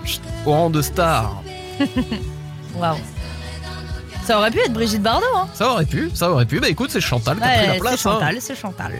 [0.44, 1.42] au rang de star.
[2.78, 2.96] Waouh.
[4.26, 5.48] Ça aurait pu être Brigitte Bardot, hein.
[5.54, 6.58] Ça aurait pu, ça aurait pu.
[6.58, 8.06] Bah écoute, c'est Chantal qui a pris la c'est place.
[8.06, 8.12] hein.
[8.12, 8.92] Chantal, c'est Chantal.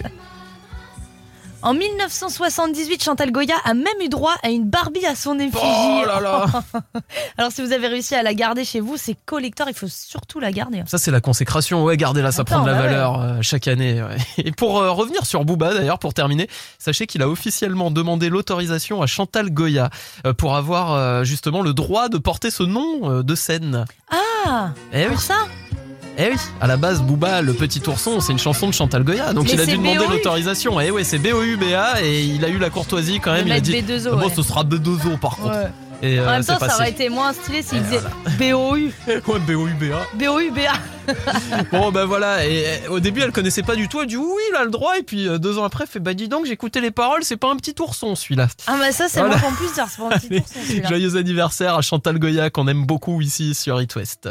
[1.67, 5.59] En 1978, Chantal Goya a même eu droit à une Barbie à son effigie.
[5.61, 6.47] Oh là là.
[7.39, 10.39] Alors si vous avez réussi à la garder chez vous, c'est collector, il faut surtout
[10.39, 10.85] la garder.
[10.87, 12.87] Ça c'est la consécration, ouais, gardez-la, ça Attends, prend de la bah ouais.
[12.89, 14.01] valeur euh, chaque année.
[14.01, 14.17] ouais.
[14.39, 16.49] Et pour euh, revenir sur Booba d'ailleurs, pour terminer,
[16.79, 19.91] sachez qu'il a officiellement demandé l'autorisation à Chantal Goya
[20.25, 23.87] euh, pour avoir euh, justement le droit de porter ce nom de scène.
[24.47, 25.09] Ah Eh oui.
[25.09, 25.35] Pour ça?
[26.19, 29.35] Eh oui, à la base Booba, le petit ourson, c'est une chanson de Chantal Goya,
[29.35, 30.81] donc Mais il a dû demander l'autorisation.
[30.81, 33.47] Eh ouais, c'est B-O-U-B-A et il a eu la courtoisie quand même.
[33.47, 34.35] Il a dit, B2O, Ah bon, ouais.
[34.35, 35.51] ce sera B2O par contre.
[35.57, 35.71] Ouais.
[36.03, 38.01] Et, En euh, même c'est temps, ça aurait été moins stylé s'il disait
[38.39, 38.91] BOU.
[39.07, 40.07] Ouais, B-O-U-B-A.
[40.14, 40.73] BOU, BA.
[41.71, 44.57] Bon ben voilà, et au début elle connaissait pas du tout, elle dit oui il
[44.57, 46.81] a le droit, et puis euh, deux ans après elle fait bah dis donc écouté
[46.81, 48.49] les paroles, c'est pas un petit ourson celui-là.
[48.67, 49.37] Ah bah ça, c'est Voilà.
[49.39, 50.89] moi qu'on puisse dire, c'est pas un petit ourson, celui-là.
[50.89, 54.29] Joyeux anniversaire à Chantal Goya qu'on aime beaucoup ici sur It West.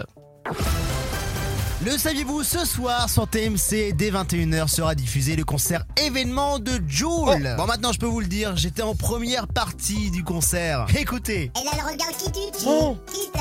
[1.86, 7.53] Le saviez-vous, ce soir sur TMC, dès 21h sera diffusé le concert événement de Joule.
[7.57, 10.88] Bon, maintenant je peux vous le dire, j'étais en première partie du concert.
[10.97, 11.51] Écoutez.
[11.55, 12.97] Elle a le regard qui tue, Oh.
[13.13, 13.39] Kita.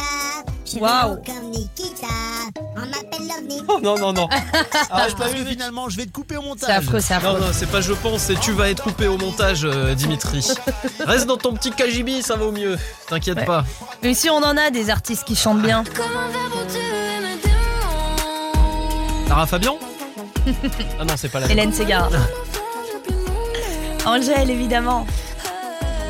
[0.66, 1.16] Je suis Waouh.
[1.16, 2.06] beau comme Nikita.
[2.76, 3.62] On m'appelle l'OVNI.
[3.68, 4.28] Oh non, non, non.
[4.90, 6.66] Ah, je pense que finalement je vais te couper au montage.
[6.68, 7.40] C'est affreux, c'est Non, affreux.
[7.40, 10.46] non, c'est pas je pense, c'est tu vas être coupé au montage, euh, Dimitri.
[11.06, 12.76] Reste dans ton petit KGB, ça va au mieux.
[13.08, 13.44] T'inquiète Ouais.
[13.46, 13.64] pas.
[14.02, 15.82] Mais si on en a des artistes qui chantent bien.
[19.34, 19.76] Lara Fabian
[21.00, 22.08] Ah non, c'est pas la Hélène Ségara.
[24.06, 25.04] Angèle, évidemment.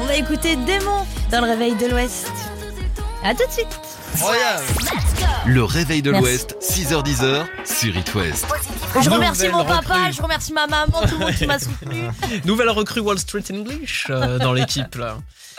[0.03, 2.31] On va écouter Démon dans le réveil de l'Ouest.
[3.25, 3.81] À tout de suite.
[5.47, 8.47] Le réveil de l'Ouest, 6h10 sur It West.
[9.01, 10.12] Je remercie mon papa, recrue.
[10.12, 12.03] je remercie ma maman, tout le monde qui m'a soutenu.
[12.45, 15.16] Nouvelle recrue Wall Street English euh, dans l'équipe là.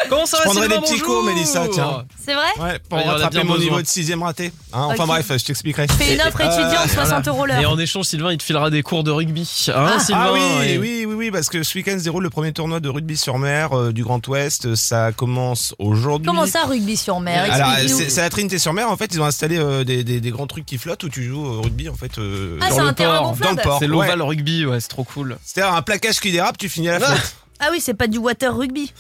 [0.10, 2.06] Comment ça Je va prendrais Sylvain, des petits bonjour cours, Mélissa, tiens.
[2.24, 3.64] C'est vrai Ouais, pour Ouais, a rattraper bien mon besoin.
[3.66, 4.52] niveau de sixième raté.
[4.74, 5.08] Hein, enfin Ok.
[5.08, 5.88] bref, je t'expliquerai.
[5.88, 7.60] Fais une offre Euh, étudiante, 60 euros l'heure.
[7.60, 9.50] Et en échange, Sylvain, il te filera des cours de rugby.
[9.74, 10.00] Hein, Ah.
[10.00, 12.52] Sylvain Ah oui, Et- oui, oui, oui, parce que ce week-end se déroule le premier
[12.52, 14.76] tournoi de rugby sur mer euh, du Grand Ouest.
[14.76, 16.28] Ça commence aujourd'hui.
[16.28, 17.50] Comment ça, rugby sur mer?
[17.52, 17.98] Alors, Explique-nous.
[17.98, 18.90] c'est c'est à Trinité-sur-Mer.
[18.90, 21.24] En fait, ils ont installé euh, des, des- des grands trucs qui flottent où tu
[21.24, 21.90] joues au rugby.
[21.90, 23.28] En fait, euh, Ah, dans c'est le un terrain port.
[23.30, 23.80] gonflable Dans le port.
[23.80, 23.92] C'est ouais.
[23.92, 25.38] l'Oval Rugby, ouais, c'est trop cool.
[25.44, 27.36] C'est-à-dire un plaquage qui dérape, tu finis à la flotte.
[27.60, 28.92] Ah oui, c'est pas du water rugby.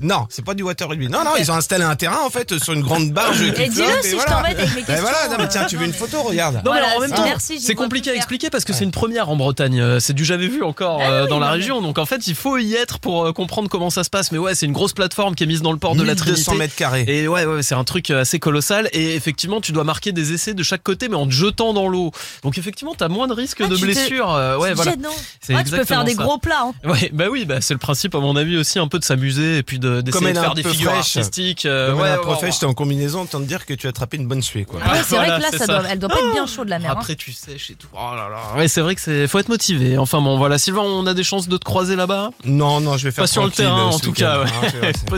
[0.00, 1.08] Non, c'est pas du water rugby.
[1.08, 3.68] Non, non, ils ont installé un terrain en fait sur une grande barge qui Et
[3.68, 4.02] dis-le flotte.
[4.02, 4.30] si je voilà.
[4.32, 5.02] t'embête avec mes Ben questions.
[5.02, 6.56] voilà, non, mais tiens, euh, tu veux une photo, regarde.
[6.56, 8.22] Non, Voilà, mais en même c'est- temps, merci, j'y c'est vois compliqué à clair.
[8.22, 9.80] expliquer parce que c'est une première en Bretagne.
[9.80, 11.82] Euh, C'est du jamais vu encore euh, Ah oui, dans la non, région.
[11.82, 14.30] Donc en fait, il faut y être pour euh, comprendre comment ça se passe.
[14.32, 16.32] Mais ouais, c'est une grosse plateforme qui est mise dans le port de la 1200
[16.52, 16.56] Trinité.
[16.58, 17.04] mètres carrés.
[17.08, 18.88] Et ouais, ouais, c'est un truc euh, assez colossal.
[18.92, 21.88] Et effectivement, tu dois marquer des essais de chaque côté, mais en te jetant dans
[21.88, 22.12] l'eau.
[22.42, 24.32] Donc effectivement, t'as moins de risques Ah, de tu te- blessures.
[24.32, 24.90] euh, ouais, Tu te voilà.
[24.92, 26.22] jettes, non C'est tu peux faire des ça.
[26.22, 26.62] gros plats.
[26.84, 26.88] hein.
[26.88, 29.58] Ouais, bah oui, bah c'est le principe à mon avis aussi un peu de s'amuser
[29.58, 31.16] et puis de- Comme d'essayer elle de faire des figures fraîche.
[31.16, 31.66] artistiques.
[31.66, 32.52] euh, Comme ouais, un ouais, ouais.
[32.52, 34.80] j'étais en combinaison, tant de dire que tu as attrapé une bonne suée, quoi.
[34.84, 35.78] Ah ouais, c'est Voilà, vrai que là, ça ça.
[35.80, 36.90] doit, elle doit pas être bien chaude la mer.
[36.90, 36.94] hein.
[36.98, 37.88] Après tu sèches et tout.
[37.92, 38.58] Oh là là.
[38.58, 39.98] Ouais, c'est vrai que c'est faut être motivé.
[39.98, 42.30] Enfin bon, voilà, Sylvain, on a des chances de te croiser là-bas?
[42.44, 44.44] Non, non, je vais faire Pas sur le terrain en tout cas.